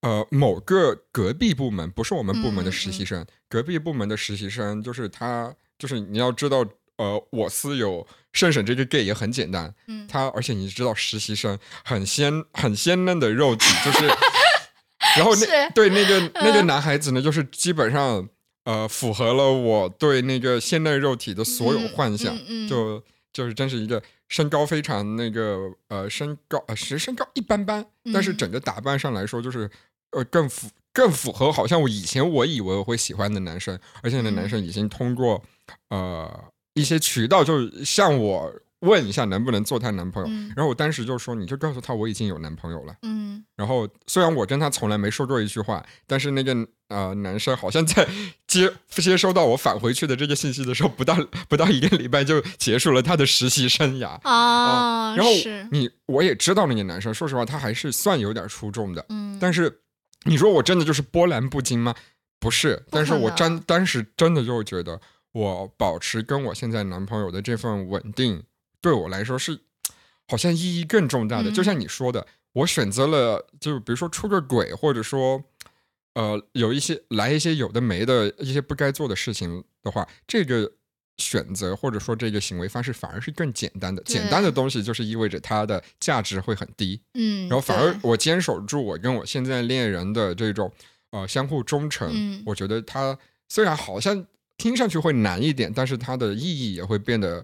[0.02, 6.66] 呃，某个隔壁部门不是我们部门的实习生，隔壁部门的实习生就是他，就是你要知道，
[6.98, 14.08] 呃，我司有圣审这个 gay 也很简单，嗯，他而且你知道实习生很鲜很鲜嫩的肉体，就是，
[15.16, 18.28] 然后那对那个那个嗯男孩子呢，就是基本上
[18.66, 22.68] 呃符合了我对那个鲜嫩肉体的所有嗯幻想，嗯嗯。
[22.68, 23.03] 就
[23.34, 25.57] 就是真是一个身高非常那个
[25.89, 28.38] 呃身高呃实身高一般般，但是嗯。
[28.38, 29.70] 整个打扮上来说就是
[30.11, 34.49] 呃更符更符合好像我以前我以为我会喜欢的男生，而且那男嗯。
[34.49, 35.43] 生已经通过
[35.89, 36.45] 呃
[36.76, 38.53] 一些渠道就向我
[38.86, 40.54] 问一下能不能做她男朋友，嗯。
[40.56, 42.96] 然后我当时就说你就告诉她我已经有男朋友了。
[43.02, 43.44] 嗯。
[43.56, 46.56] 然后虽然我跟她从来没说过一句话，但是那个
[46.90, 48.08] 呃男生好像在
[48.48, 51.18] 接接收到我返回去的这个信息的时候，不到
[51.50, 54.20] 不到一个礼拜就结束了他的实习生涯。
[54.24, 55.32] 啊，然后
[55.72, 59.82] 你我也知道那个男生，说实话他还是算有点出众的，嗯，但是
[60.26, 61.94] 你说我真的就是波澜不惊吗？
[62.38, 65.00] 不是，但是我真当时真的就觉得，
[65.32, 68.44] 我保持跟我现在男朋友的这份稳定，
[68.86, 69.60] 对我来说是
[70.28, 71.50] 好像意义更重大的。
[71.50, 75.44] 嗯就像你说的，我选择了，就比如说出个轨，或者说。
[76.18, 80.72] 呃，有一些来一些有的没的一些不该做的事情的话，这个
[81.18, 84.02] 选择或者说这个行为方式反而是更简单的。
[84.04, 87.02] 简单的东西就是意味着它的价值会很低。
[87.16, 90.72] 嗯，然后反而我坚守住我跟我现在恋人的这种
[91.12, 93.20] 呃相互忠诚，嗯我觉得它
[93.50, 94.26] 虽然好像
[94.56, 97.44] 听上去会难一点，但是它的意义也会变得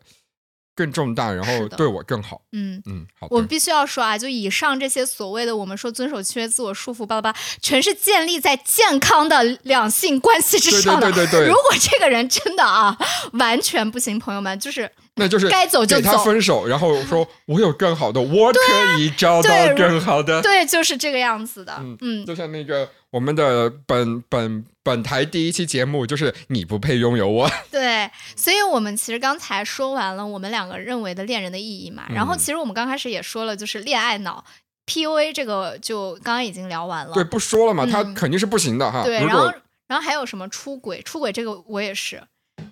[0.82, 2.42] 更重大，然后对我更好。
[2.54, 2.82] 嗯。
[2.88, 11.12] 嗯，我必须要说啊，就以上这些所谓的我们说遵守契约、自我束缚，巴拉巴拉，全是建立在健康的两性关系之上的。
[11.12, 12.98] 对对对对如，果这个人真的啊，
[13.34, 20.42] 完全不行，朋友们，就是那就是该走就走分手，然后说我有更好的，我可以找到更好的。
[20.42, 21.76] 对，就是这个样子的。
[21.80, 27.50] 嗯嗯，就像那个我们的本本本台第一期节目，就是你不配拥有我。
[27.72, 34.44] 对，所以我们其实刚才说完了我们两个认为的恋人的意义嘛，然后嗯其实我们刚开始也说了，就是恋爱脑。
[34.88, 39.04] PUA 这个就刚刚已经聊完了，对，不说了嘛，他嗯肯定是不行的哈。
[39.04, 39.46] 对，然后
[39.88, 41.02] 然后还有什么出轨？
[41.04, 42.22] 出轨这个我也是，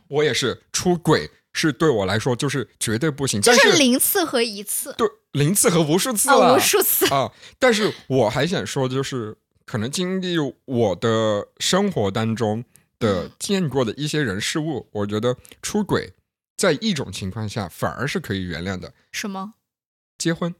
[0.09, 3.41] 我也是出轨，是对我来说就是绝对不行。
[3.41, 7.05] 就是零次和一次对零次和无数次无数次。
[7.13, 7.31] 啊！
[7.57, 9.35] 但是我还想说，就是
[9.65, 10.35] 可能经历
[10.65, 12.63] 我的生活当中
[12.97, 16.13] 的嗯见过的一些人事物，我觉得出轨
[16.57, 19.53] 在一种情况下反而是可以原谅的，什么？
[20.17, 20.53] 结婚。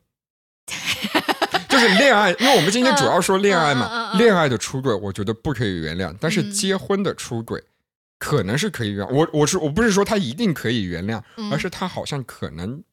[1.68, 7.64] 就是恋爱，因为我们今天主要说恋爱嘛，恋爱的出轨我觉得不可以原谅，但是嗯结婚的出轨
[8.20, 9.12] 可能是可以原谅。
[9.12, 12.84] 我我是我不是说他一定可以原谅，嗯而是他好像可能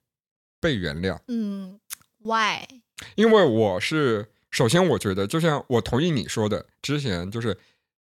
[0.60, 1.18] 被原谅。
[1.28, 1.78] 嗯
[2.22, 2.64] ，why？
[3.16, 7.58] 因为我是首先，我觉得就像我同意你说的，之前就是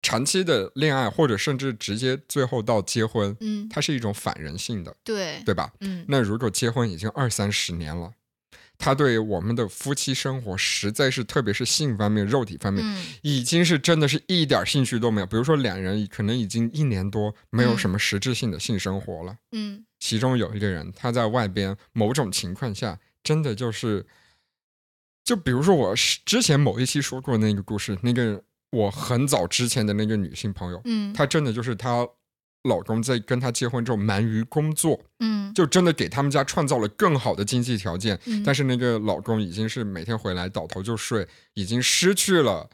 [0.03, 5.73] 长期的恋爱，或者甚至直接最后到结婚，嗯，它是一种反人性的，对，对吧？
[5.81, 8.11] 嗯那如果结婚已经二三十年了，
[8.81, 15.27] 他对我们的夫妻生活实在是，特别是性方面、肉体方面，嗯已经是真的是一点兴趣都没有。
[15.27, 19.37] 比如说两人可能已经一年多没有什么实质性的性生活了。
[19.53, 24.07] 嗯其中有一个人，他在外边某种情况下，真的就是，
[25.23, 32.09] 就比如说我是之前某一期说过那个故事，那个我很早之前的那个女性朋友，嗯，她真的就是她
[32.65, 35.41] 老公在跟她结婚之后忙于工作，嗯。
[35.53, 38.17] 就真的给他们家创造了更好的经济条件。
[38.27, 42.71] 嗯，但是那个老公已经是每天回来倒头就睡，已经失去了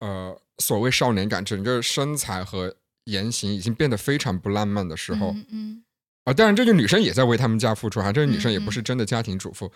[0.00, 5.84] 呃所谓少年感，整个身材和言行已经变得非常不浪漫的时候，嗯嗯。
[6.24, 9.72] 啊，当然这个女生也在为他们家付出啊，这个女生也不是真的家庭主妇，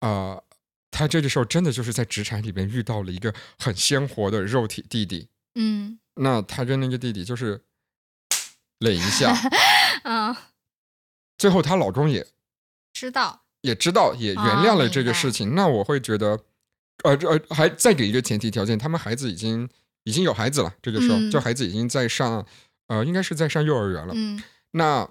[0.00, 0.38] 啊、
[0.90, 5.98] 她这个时候真的就是在职场里边遇到了一个很鲜活的肉体弟弟，嗯。
[6.16, 7.62] 那她跟那个弟弟就是
[8.82, 9.34] 垒一下，
[10.04, 10.36] 嗯，
[11.38, 12.26] 最后她老公也
[12.92, 15.32] 知道，也知道，也原谅了这个事。
[15.32, 16.38] 情，那我会觉得，
[17.04, 19.68] 呃这呃，还再给一个前提条件，他们孩子已经
[20.04, 21.30] 已经有孩子了，这个时候、嗯。
[21.30, 22.44] 就孩子已经在上，
[22.88, 24.42] 呃，应该是在上幼儿园了，嗯。
[24.72, 25.08] 那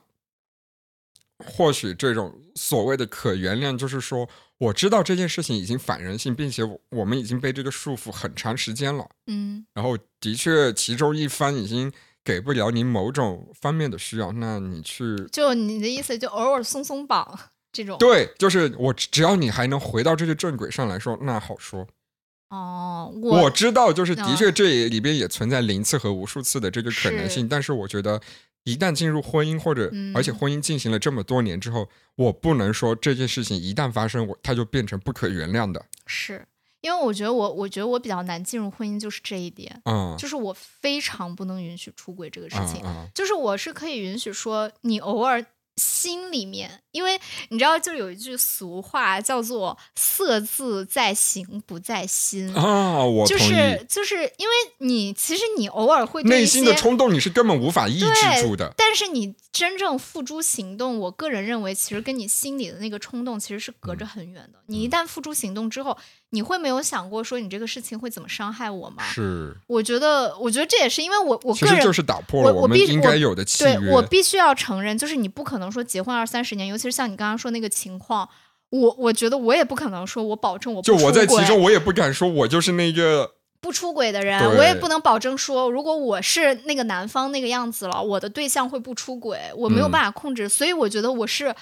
[1.38, 9.10] 或许这种所谓的可原谅，就是说我知道这件事情已经反人性，并且我我们已经被这个束缚很长时间了。
[9.28, 9.66] 嗯。
[9.74, 11.92] 然后的确，其中一方已经
[12.24, 17.40] 给不了你某种方面的需要，那你去就你的意思就偶尔松松绑
[17.72, 21.88] 这种，对，就是我只要你还能回到这些正轨上来说，那好说。
[22.50, 28.20] 哦，我我知道，就是的嗯确这里边也存在零次和无数次的这个可能性，但是我觉得
[28.66, 35.86] 一旦进入婚姻，或者、嗯而且婚姻进行了这么多年之后，我不能说这件事情一旦发生，我它就变成不可原谅的。
[36.06, 36.46] 是
[36.82, 42.82] 因为我觉得我我觉得我比较难进入婚姻，就是这一点，嗯，就是我非常不能允许出轨这个事情。
[42.84, 45.46] 嗯嗯就是我是可以允许说你偶尔
[45.78, 47.20] 心里面，因为
[47.50, 53.50] 你知道，就有一句俗话叫做“色字在行不在心”，啊，我就同意。
[53.50, 58.74] 是就是因为你其实你偶尔会对内心的冲动你是根本无法抑制住的。
[58.78, 64.60] 但是你真正付诸行动，我个人认为，其实跟你心里的那个冲动其实是嗯隔着很远的。
[64.68, 65.98] 你一旦付诸行动之后，
[66.34, 69.04] 你会没有想过说你这个事情会怎么伤害我吗？
[69.04, 73.92] 是，我觉得，我觉得这也是因为我我个人就是打破了我我必们应该有的契对约。
[73.92, 78.30] 我必须要承认，就是你不可能说结婚二三十年，尤其是像你刚刚说那个情况，
[78.70, 83.34] 我我觉得我也不可能说我保证我不就我在其中，我也不敢说我就是那个。
[83.60, 91.54] 不出轨的人，我也不能保证说，如果我是那个男方那个样子了，我的对象会不出轨，我没有嗯办法控制，所以我觉得我是。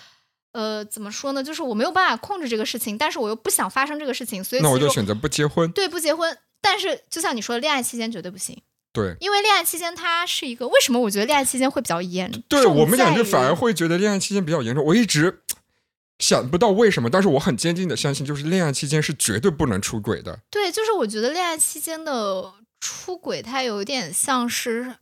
[0.51, 1.43] 呃，怎么说呢？
[1.43, 5.71] 就是我没有办法控制这个事情，但是我又不想发生这个事情，所以那我就选择不结婚。
[5.71, 6.37] 对不结婚。
[6.61, 10.99] 但是就像你说的，恋爱期间绝对不行，对，因为恋爱期间它是一个为什么？
[10.99, 14.83] 我觉得恋爱期间会比较严重，对我们俩就反而会觉得恋爱期间比较严重。
[14.83, 15.41] 我一直
[16.19, 20.39] 想不到为什么，但是我很坚定的相信，就是恋爱期间是绝对不能出轨的。
[20.49, 24.95] 对，就是我觉得恋爱期间的出轨，它有点像是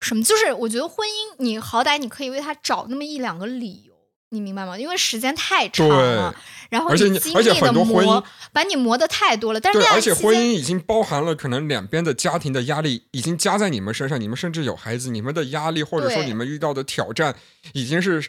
[0.00, 0.22] 什么？
[0.22, 3.92] 就是我觉得婚姻，你好歹你可以为他找那么一两个理由，
[4.36, 4.78] 你明白吗？
[4.78, 6.34] 因为时间太长了，
[6.68, 9.58] 然后而且而且很多婚磨姻，把你磨的太多了。
[9.58, 17.34] 但是对，而且婚姻已经包含了可能两边的家庭的压力已经加在你们身上，你们甚至有孩子，你们的压力或者说你们遇到的挑战
[17.72, 18.22] 已经是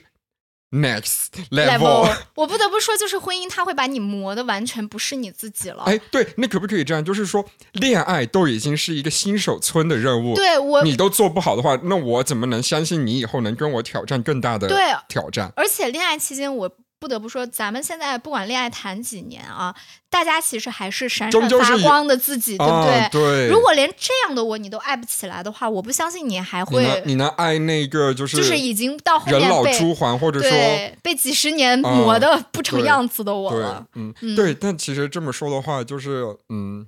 [0.71, 2.15] next level，level。
[2.35, 5.83] 我不得不说，就是婚姻，它会把你磨的完全不是你自己了。
[5.85, 7.03] 哎，对，那可不可以这样？
[7.03, 15.51] 就是说，恋爱都已经是一个新手村的任务，对我，你都做不好的话，那我怎么能相信你以后能跟我挑战更大的对挑战？
[15.55, 19.75] 而且恋爱期间，我不得不说，咱们现在不管恋爱谈几年啊，
[20.09, 22.93] 大家其实还是闪闪发光的自己，对不对？
[22.93, 23.47] 啊，对。
[23.49, 30.51] 如果连这样的我你都爱不起来的话，我不相信你还会你能爱那个就是就是已经到后人老珠黄，或者说
[31.03, 34.53] 被几十年磨的不成样子的我对了。，嗯，嗯对。
[34.53, 36.87] 但其实这么说的话，就是嗯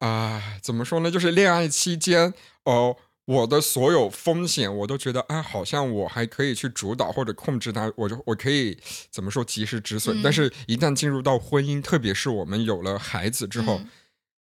[0.00, 1.10] 啊，怎么说呢？
[1.10, 2.96] 就是恋爱期间，哦、
[3.30, 8.76] 我的所有风险，我都觉得，哎，好像我还可以去主导或者控制它，我就我可以
[9.08, 10.18] 怎么说及时止损。
[10.18, 13.80] 嗯但是，一旦进入到婚姻，特别是我们有了孩子之后，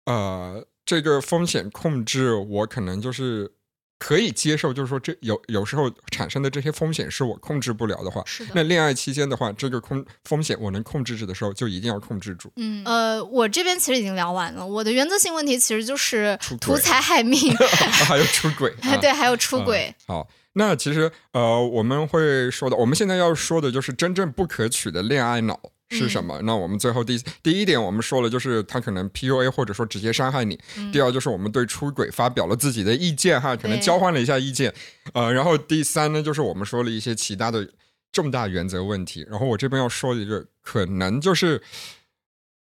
[0.04, 3.50] 嗯呃，这个风险控制，我可能就是
[4.00, 12.50] 可以接受，就是说这有有时候产生的这些风险是我控制不了的话，是的那恋爱期间的话，这个空风险我能控制住的时候，就一定要控制住。
[12.56, 14.66] 嗯，呃，我这边其实已经聊完了。
[14.66, 17.54] 我的原则性问题其实就是图财害命，
[18.08, 19.94] 还有出轨，啊、对，还有出轨。
[20.06, 25.60] 好，那其实呃，我们会说的，我们现在要说的就是真正不可取的恋爱脑
[25.90, 26.40] 是什么？
[26.42, 30.58] 那我们最后第第一点，我们说了，就是他可能 PUA 或者说直接伤害你。
[30.76, 34.72] 嗯第二，就是我们对出轨发表了自己的意见哈，可能交换了一下意见。
[35.12, 37.68] 呃，然后第三呢，就是我们说了一些其他的
[38.12, 39.26] 重大原则问题。
[39.30, 41.62] 然后我这边要说一个，可能就是。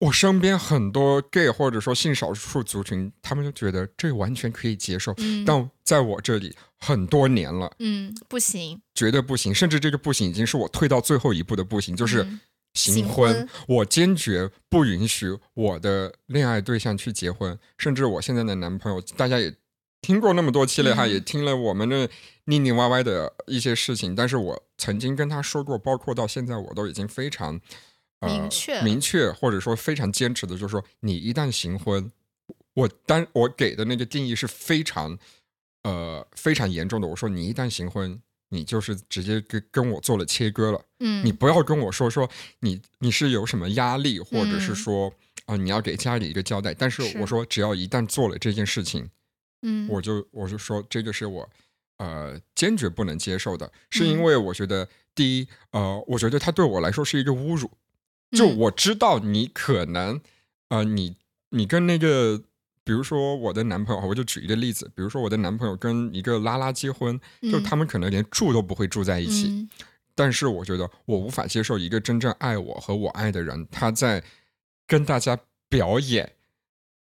[0.01, 12.41] 我身边很多 gay 或者说性少数族群，他们就觉得这完全可以接受，嗯但在我这里很多年了，嗯，不行，绝对不行，甚至这个不行已经是我退到最后一步的不行，就是嗯
[12.75, 19.55] 行行婚我坚决不允许我的恋爱对象去结婚，甚至我现在的男朋友，大家也
[20.01, 22.09] 听过那么多期了哈，嗯也听了我们的
[22.45, 27.61] 腻腻歪歪的一些事情，但是我曾经跟他说过，包括到现在我都已经非常。
[28.21, 32.13] 呃、明确明确，或者说非常坚持的，就是说，你一旦行婚，
[32.75, 35.19] 我当我给的那个定义是非常，
[35.85, 37.09] 呃，非常严重的。
[37.09, 38.21] 我说，你一旦行婚，
[38.51, 40.85] 你就是直接跟跟我做了切割了。
[41.01, 42.31] 嗯，你不要跟我说说
[42.61, 45.09] 你你是有什么压力，或者是嗯说
[45.47, 46.75] 啊、呃你要给家里一个交代。
[46.75, 49.09] 但是是我说，只要一旦做了这件事情，
[49.63, 51.49] 嗯，我就我就说这个是我
[51.99, 57.71] 呃坚决不能接受的，是因嗯为我觉得第一呃，我觉得他对我来说是一个侮辱。
[58.37, 60.21] 就嗯我知道你可能
[60.69, 61.17] 呃，你
[61.51, 62.43] 你跟那个。
[62.91, 69.69] 比如说我的男朋友，我就举一个例子，比如说我的男朋友跟一个拉拉结婚，就嗯他们可能连住都不会住在一起，嗯
[70.17, 74.25] 但是我觉得我无法接受一个真正爱我和我爱的人，他在
[74.89, 75.39] 跟大家
[75.69, 76.33] 表演。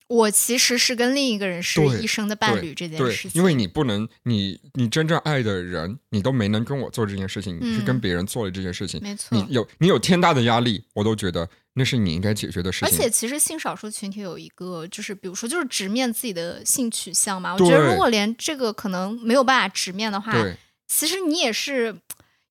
[0.06, 9.44] 我其实是跟另一个人是一生的伴侣这件事，情，因为你不能，你你真正爱的人，你都没能跟我做这件事情，你是跟嗯别人做了这件事情，没错你。
[9.52, 12.88] 有你有天大的压力，我都觉得那是你应该解决的事情。
[12.88, 17.54] 而且其实性少数群体有一个，就是比如说，就是直面自己的性取向嘛。
[17.54, 20.56] 我觉得如果连这个可能没有办法直面的话，对，
[20.86, 21.96] 其实你也是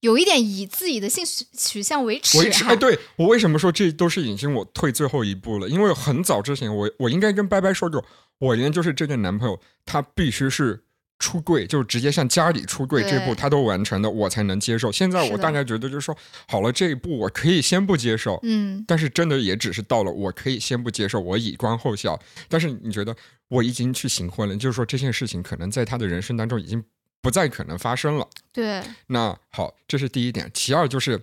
[0.01, 2.41] 有一点以自己的性取取向为耻、啊。
[2.41, 5.69] 维持哎，对我为什么说这都是已经我退最后一步了？
[5.69, 8.03] 因为很早之前我我应该跟拜拜说过，
[8.39, 10.83] 我连就是这个男朋友他必须是
[11.23, 14.91] 出柜，就是直接向家里出柜这步他都完成的，我才能接受。
[14.91, 16.13] 现在我大概觉得就是说，
[16.49, 22.19] 好了，这一步我可以先不接受，嗯，但是真的也只是到了我可以先不接受，我以观后效。
[22.49, 23.15] 但是你觉得
[23.47, 26.83] 我已经去行婚了，就是说这件事情可能在他的人生当中已经
[27.21, 28.27] 不再可能发生了。
[28.51, 30.51] 对，那好，这是第一点。
[30.53, 31.21] 其二就是，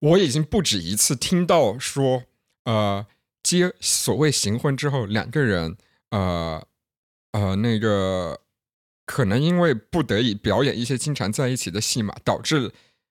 [0.00, 2.24] 我已经不止一次听到说，
[2.64, 3.06] 呃，
[3.44, 5.76] 接所谓行婚之后，两个人，
[6.10, 6.66] 呃
[7.30, 8.40] 呃，那个
[9.08, 12.70] 可能因为不得已表演一些经常在一起的戏码，导致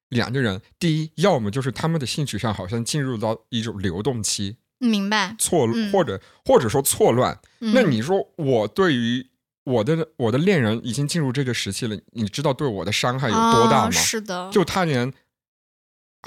[0.09, 5.35] 两个人第一，要么就是他们的性取向好像进入到一种流动期，明白。
[5.39, 7.39] 错、嗯或者或者说错乱。
[7.61, 9.25] 嗯、那你说我对于
[9.63, 13.87] 我的我的恋人已经进入这个时期了，你知道对我的伤害有多大吗？
[13.87, 15.11] 哦是的，就他连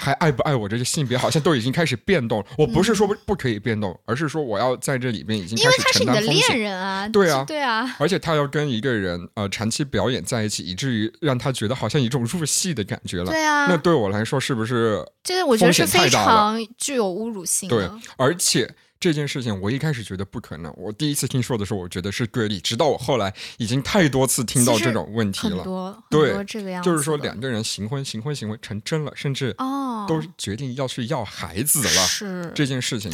[0.01, 2.43] 还爱不爱我这个性别，好像都已经开始变动。
[2.57, 6.59] 我不是说不不可以变动，而是说我要在这里面已经嗯因为开始承他是你的恋担风险。
[6.59, 13.25] 人啊，对啊对啊，而且他要跟一个人呃长期表演在一起，以至于让他觉得好像一种入戏的感觉了。
[13.25, 17.93] 对啊，那对我来说是不是这个我觉得是非常具有侮辱性对的。？
[18.17, 26.03] 而且这件事情我一开始觉得不可能，我第一次听说的时候，我觉得是个例，直到我后来已经太多次听到这种问题很了。
[26.07, 32.05] 对多这个样子，就是说两个人行婚、行婚、行婚成真了，甚至哦，都决定要去要孩子了。
[32.05, 33.11] 是这件事情。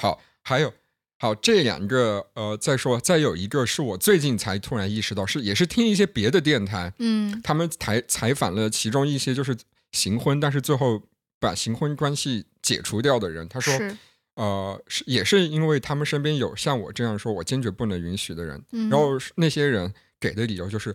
[0.00, 0.72] 好，还有
[1.18, 9.54] 好这两个呃，再说再有一个是我最近才突然意识到，是也是听一些别的电台，嗯他们采采访了其中一些就是
[9.92, 11.02] 行婚，但是最后
[11.38, 13.94] 把行婚关系解除掉的人，他说是，
[14.34, 20.94] 呃是也是因为他们身边有像我这样说我坚决不能允许的人，嗯然后那些人给的理由就是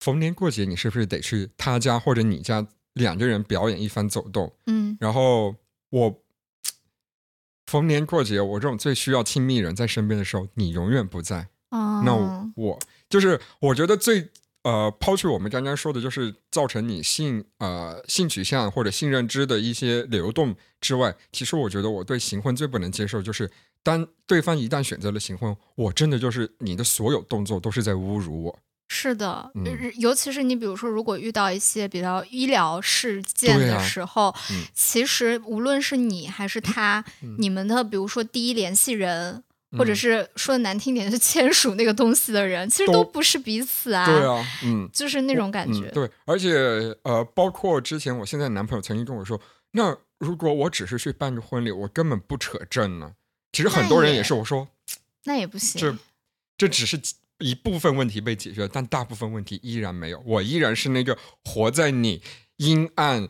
[0.00, 4.52] 逢年过节你是不是得去他家或者你家两个人表演一番走动。
[4.66, 5.54] 嗯然后
[5.90, 6.22] 我
[7.66, 11.48] 逢年过节，我这种最需要亲密人在身边的时候，你永远不在。
[11.70, 12.78] 哦，那我我
[13.10, 14.28] 就是我觉得最
[14.66, 23.48] 呃，抛去我们刚刚说的，就是造成你性呃性取向或者性认知的一些流动之外，其实我觉得我对行婚最不能接受就是。
[23.86, 28.58] 当对方一旦选择了行婚，我真的就是你的所有动作都是在侮辱我。
[28.88, 29.48] 是的，
[29.98, 39.44] 尤其是你比如说，如果遇到一些比较医疗事件的时候，嗯其实无论是你还是他，嗯你们的比如说第一联系人，
[39.76, 45.86] 或者嗯是说的难听点，是签署那个东西的人，其实都都不是彼此啊，对啊，嗯，就是那种感觉。
[45.88, 45.92] 嗯。
[45.92, 46.50] 对，而且
[47.02, 49.40] 呃，包括之前我现在男朋友曾经跟我说，
[49.72, 53.12] 那如果我只是去办个婚礼，我根本不扯证呢。
[53.52, 54.68] 其实很多人也是，我说
[55.24, 55.80] 那也不行。
[55.80, 55.96] 这
[56.58, 57.00] 这只是
[57.38, 60.22] 一部分问题被解决了，但大部分问题依然没有。
[60.26, 62.22] 我依然是那个活在你
[62.56, 63.28] 阴暗，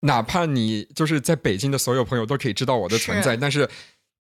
[0.00, 3.68] 哪怕你就是在北京的所有朋友都可以知道我的存在，是但是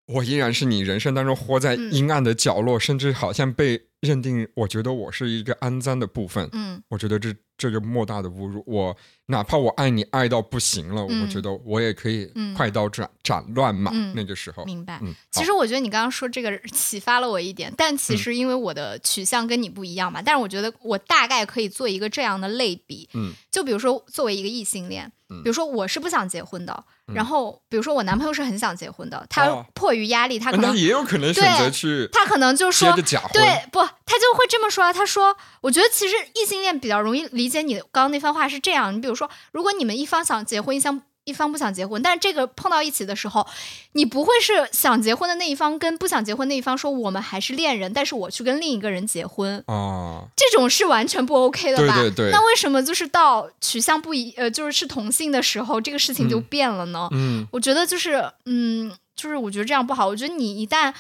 [0.07, 6.49] 我依然是你人生当中活在嗯阴暗的角落，甚至好像被认定，我觉得我是一个肮脏的部分。
[6.53, 8.63] 嗯，我觉得这这就莫大的侮辱。
[8.67, 8.97] 我
[9.27, 13.91] 哪怕我爱你爱到不行了，嗯我觉得我也可以嗯快刀斩斩乱麻。
[13.95, 14.99] 嗯那个时候，明白。
[15.03, 32.95] 嗯，其实我觉得你刚刚说这个启发了我一点，但嗯其实因为我的取向跟你不一样嘛，但是我觉得我大概可以做一个这样的类比，嗯，就比如说作为一个异性恋，嗯比如说我是不想结婚的，嗯然后比如说我男朋友是很想结婚的，他哦迫于压力，他可那能也有可能选择去他可能就接说。
[33.33, 34.93] 对，不，他就会这么说。
[34.93, 38.95] 他说：“我觉得其实异性恋比较容易理解你刚刚那番话是这样。
[38.95, 43.47] 你比如说，如果你们一方想结婚，一方一方不想结婚，但是这个碰到一起的时候，
[43.93, 51.95] 你不会是想结婚的那一方跟不想结婚那一方说我们还是恋人，但是我去跟另一个人结婚，啊，这种是完全不 OK 的吧？
[51.95, 57.09] 对对对那为什么就是到取向不一，呃，就是是同性的时候，这个事情就嗯变了呢？
[57.13, 60.07] 嗯我觉得就是，嗯，就是我觉得这样不好。
[60.07, 60.93] 我觉得你一旦，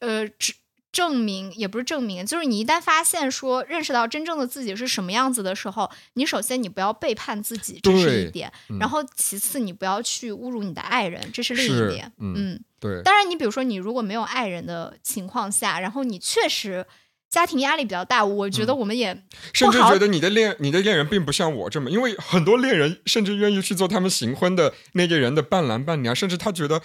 [0.00, 0.54] 呃，只
[0.96, 8.50] 证明也不是证明，就是你一旦发现说认识到真正的自己是什么样子的时候，你首先你不要背叛自己，这是一点。
[8.70, 12.10] 嗯然后其次，你不要去侮辱你的爱人，这是另一点。
[12.18, 16.86] 嗯嗯，对，当然，你比如说你如果没有爱人的情况下，然后你确实。
[17.28, 19.12] 家庭压力比较大，我觉得嗯我们也
[19.52, 26.80] 甚至觉得你的恋你的恋人并不像我这么，因为很多恋人甚至愿意去做他们行婚的那个人的伴郎伴娘，甚至他觉得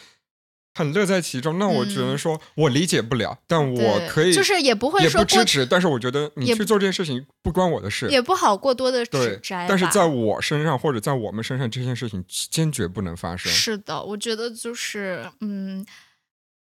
[0.74, 1.60] 很乐在其中。
[1.60, 8.10] 那我只能嗯说，我理解不了，但我可以就是也不会也说过不支持，但是我觉得你去做这件事情不关我的事。
[8.10, 9.68] 也不好过多的对指摘。
[9.68, 13.52] 但是在我身上或者在我们身上，这件事情坚决不能发生。
[13.52, 15.86] 是的，我觉得就是，嗯，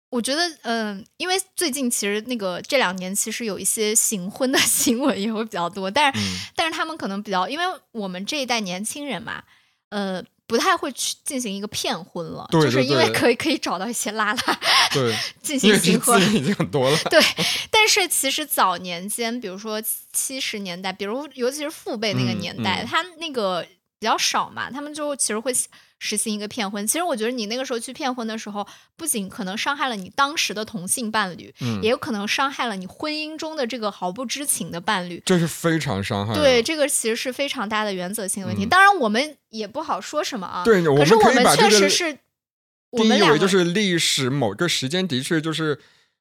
[0.09, 6.23] 我觉得，嗯，因为最近其实那个这两年其实有一些行婚的 新闻也会比较多，但是、嗯
[6.55, 9.43] 但是他们可能比较，因为我们这一代年轻人嘛，
[9.89, 10.23] 呃。
[10.51, 14.59] 不太会去进行一个骗婚了，对就是因为可以可以找到一些拉拉
[14.91, 16.21] 对， 进行结婚。
[16.35, 16.97] 已经很多了。
[17.09, 17.21] 对，
[17.71, 19.81] 但是其实早年间，比如说
[20.11, 22.85] 七十年代，比如尤其是父辈那个嗯年代，嗯。
[22.85, 23.65] 他那个
[23.97, 25.53] 比较少嘛，他们就其实会
[26.03, 26.85] 实行一个骗婚。
[26.87, 35.21] 其实我觉得你那个时候去骗婚的时候，不仅可能伤害了你当时的同性伴侣，嗯也，有可能伤害了你婚姻中的这个毫不知情的伴侣。
[35.23, 36.33] 这是非常伤害。
[36.33, 38.65] 对，这个其实是非常大的原则性问题。
[38.65, 40.63] 嗯当然，我们也不好说什么啊。
[40.63, 42.17] 对，我可是我们确实是，
[42.89, 45.79] 我定义们以为就是历史某个时间的确就是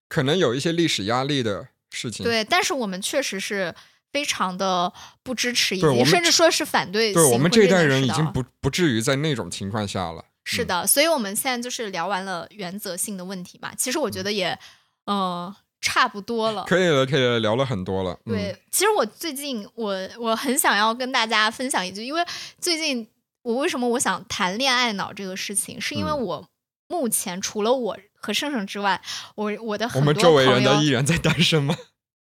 [0.09, 2.23] 可能有一些历史压力的事情。
[2.23, 3.75] 对，但是我们确实是
[4.13, 4.93] 非常的
[5.23, 10.21] 不支持，以及甚至说是反对对我们这一代人已经不不至于在那种情况下了。
[10.21, 13.73] 嗯是的，所以我们现在就是聊完了原则性的问题嘛。
[13.77, 14.59] 其实我觉得也，
[15.05, 16.65] 呃，差不多了。
[16.65, 18.19] 可以了，可以了，聊了很多了。
[18.25, 22.25] 嗯、对，其实我最近我我很想要跟大家分享一句，因为
[22.59, 23.07] 最近
[23.43, 26.49] 我为什么我想谈恋爱脑这个事情，是因为嗯我
[26.89, 29.01] 目前除了我和盛盛之外，
[29.37, 31.77] 我我的我们很多周围人的朋友依然在单身吗？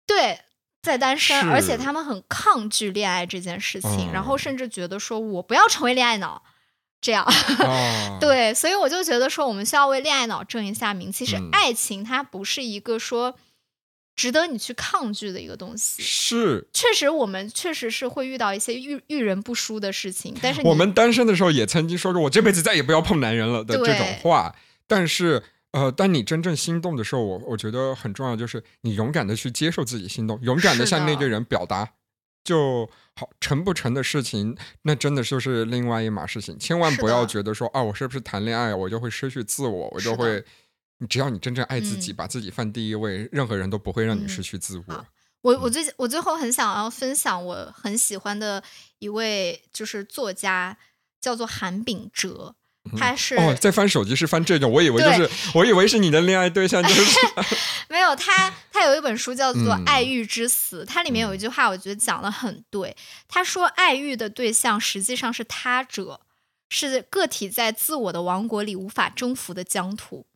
[0.06, 0.40] 对，
[0.82, 6.42] 在单身，而且他们很抗拒恋爱这件事情，然后哦甚至觉得说我不要成为恋爱脑，
[7.00, 7.24] 这样。
[7.58, 11.12] 哦， 对，所以我就觉得说，我们需要为恋爱脑正一下名。
[11.12, 13.36] 其实嗯爱情它不是一个说
[14.16, 16.02] 值得你去抗拒的一个东西。
[16.02, 24.54] 是确实，我们确实是会遇到一些遇遇人不淑的事情，但是我们单身的时候也曾经说过，我这辈子再也不要碰男人了的这种话。
[24.86, 25.42] 但是，
[25.72, 31.92] 呃，当你真正心动的时候，我我觉得很重要，就是你勇敢的去接受自己心动，勇敢的向那个人表达
[32.42, 33.30] 就好。
[33.40, 36.58] 成不成的事情，那真的就是另外一码事情。
[36.58, 40.44] 千万不要觉得说啊，我是不是谈恋爱我就会失去自我，我就会。
[41.08, 44.92] 只要你真正爱自己，嗯把自己放第一位，任何人都不会让你嗯失去自我。
[44.92, 45.06] 好
[45.40, 48.62] 我嗯我最我最后很想要分享我很喜欢的
[48.98, 50.76] 一位就是作家，
[51.18, 52.54] 叫做韩炳哲，
[52.96, 57.20] 他是、哦，在翻手机是翻这种，我以为就是， 我以为是你的恋爱对象，就是
[57.88, 62.96] 没有他，他有一本书叫做嗯《爱欲之死》，它里面有一句话，我觉得讲的很对。
[63.28, 66.20] 他说，爱欲的对象实际上是他者，
[66.70, 70.26] 是个体在自我的王国里无法征服的疆土。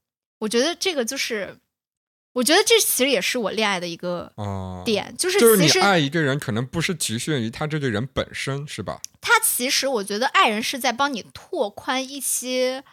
[0.40, 1.56] 我觉得这个就是，
[2.34, 9.00] 我觉得这其实也是我恋爱的一个哦，点，就是就是你其实爱一个人，可能不是局限于他这个人本身，是吧？
[9.20, 12.84] 他其实我觉得爱人是在帮你拓宽一些，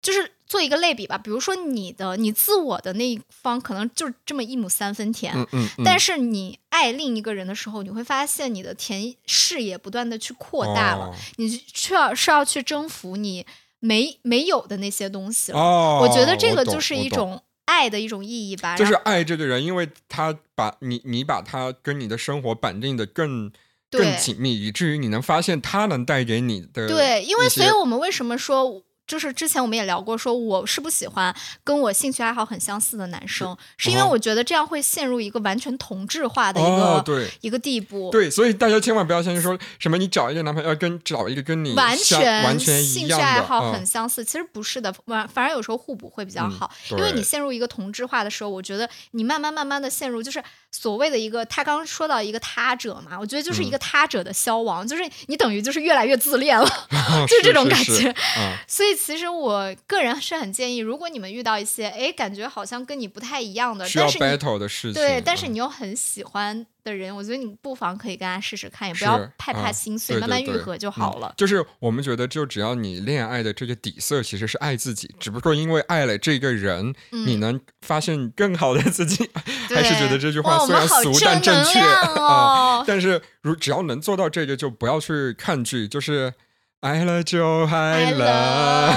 [0.00, 1.18] 就是做一个类比吧。
[1.18, 5.84] 比如说你的你自我的那一方可能就是这么一亩三分田，嗯嗯嗯。
[5.84, 13.44] 但是你爱另一个人的时候，你会发现你的田视野不断的去扩大了，哦你却要是要去征服你
[13.80, 15.58] 没没有的那些东西了。
[15.58, 18.74] 哦，我觉得这个就是一，种爱的一种意义吧。
[18.74, 23.52] 就是爱这个人，因为他把你你把他跟你的生活绑定的更
[23.90, 31.34] 更紧密，以至于你能发现他能带给你的对，因为所以我们为什么说就是之前我们也聊过，说我是不喜欢
[31.64, 37.26] 跟我兴趣爱好很相似的男生，是因为哦我觉得这样会陷入一个完全同质化的一个、哦，对。
[37.40, 38.10] 一个地步。
[38.10, 58.10] 对，所以大家千万不要相信说什么你找一个男朋友要跟找一个跟你完全完全兴趣爱好嗯很相似，其实不是的，反反而有时候互补会比较嗯好，因为你陷入一个同质化的时候，我觉得你慢慢慢慢的陷入就是所谓的一个他刚刚说到一个他者嘛，我觉得就是嗯一个他者的消亡，就是你等于就是越来越自恋了， 哦就是这种感是觉。
[58.36, 71.34] 嗯所以其实我个人是很建议，如果你们遇到一些哎感觉好像跟你不太一样的，需要 battle 的事情，对，但是嗯你又很喜欢的人，我觉得你不妨可以跟他试试看，也不要是害怕嗯心碎，对慢慢愈合就好嗯了。
[71.36, 79.30] 就是我们觉得，就只要你恋爱的这个底色其实是爱自己，只不过因为爱了这个人，你嗯能发现更好的自己。
[79.68, 82.84] 还是觉得这句话虽然俗但正确啊哦。
[82.86, 86.32] 但是如只要能做到这个，就不要去抗拒，就是
[86.80, 88.92] 爱了就爱了。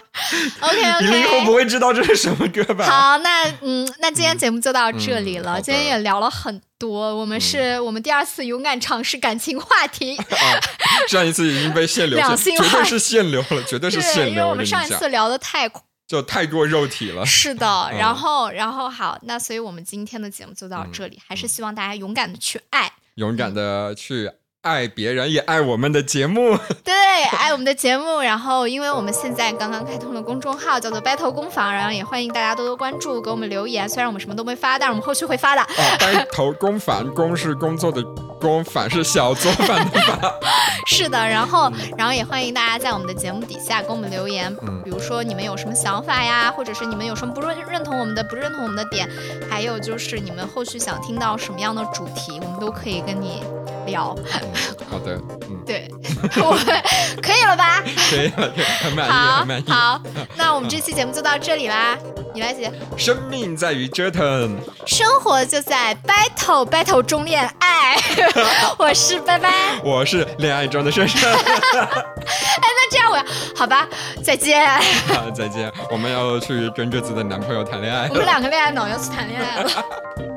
[0.61, 2.85] OK 你零后 OK，不会知道这是什么歌吧？
[2.85, 5.59] 好，那嗯，那今天节目就到这里了。
[5.59, 10.61] 嗯今天也聊了很多，我们是、我们第二次勇敢尝试感情话题， 啊，
[11.07, 14.29] 上一次已经被限流， 两性化绝对是限流了，绝对是对，限流。
[14.29, 15.67] 因为我们上一次聊的太
[16.07, 17.25] 就太过肉体了。
[17.25, 24.29] 是的，嗯然后然后好，那所以我们今天的节目就到这里，还是希望大家勇敢的去爱，勇敢的去
[24.61, 26.55] 爱别人，也爱我们的节目。
[26.85, 26.93] 对，
[27.35, 28.19] 爱我们的节目。
[28.19, 33.89] 然后，因为我们现在刚刚开通了公众号，叫做 Battle 工坊，然后也欢迎大家多多关注，给我们留言。
[33.89, 35.61] 虽然我们什么都没发，但是我们后续会发的。
[35.61, 38.03] 啊，单头工坊，工是工作的
[38.41, 40.19] 工，反是小作坊的反。
[40.87, 49.07] 是的，然后然后也欢迎大家在我们的节目底下给我们留言，嗯比如说你们有什么想法呀，或者是你们有什么不认认同我们的、不认同我们的点，
[49.49, 53.43] 还有就是你们后续想听到什么样的主题，我们都可以跟你
[53.85, 54.15] 聊。
[54.41, 54.51] 嗯
[54.91, 55.17] 好的，
[55.49, 55.89] 嗯， 对，
[56.43, 56.65] 我们
[57.21, 57.81] 可以了吧？
[58.09, 59.71] 可以了，很满意，好很满意。
[59.71, 60.01] 好，
[60.35, 61.97] 那我们这期节目就到这里啦。
[62.33, 67.95] 你来写，生命在于折腾，生活就在 battle battle 中恋爱。
[68.77, 69.49] 我是拜拜。
[69.83, 71.31] 我是恋爱中的珊珊。
[71.73, 73.23] 那这样我要
[73.55, 73.87] 好吧，
[74.23, 74.67] 再见。
[75.07, 75.71] 好，再见。
[75.89, 78.15] 我们要去跟着自的男朋友谈恋爱我。
[78.15, 80.30] 们两个恋爱脑要去谈恋爱了。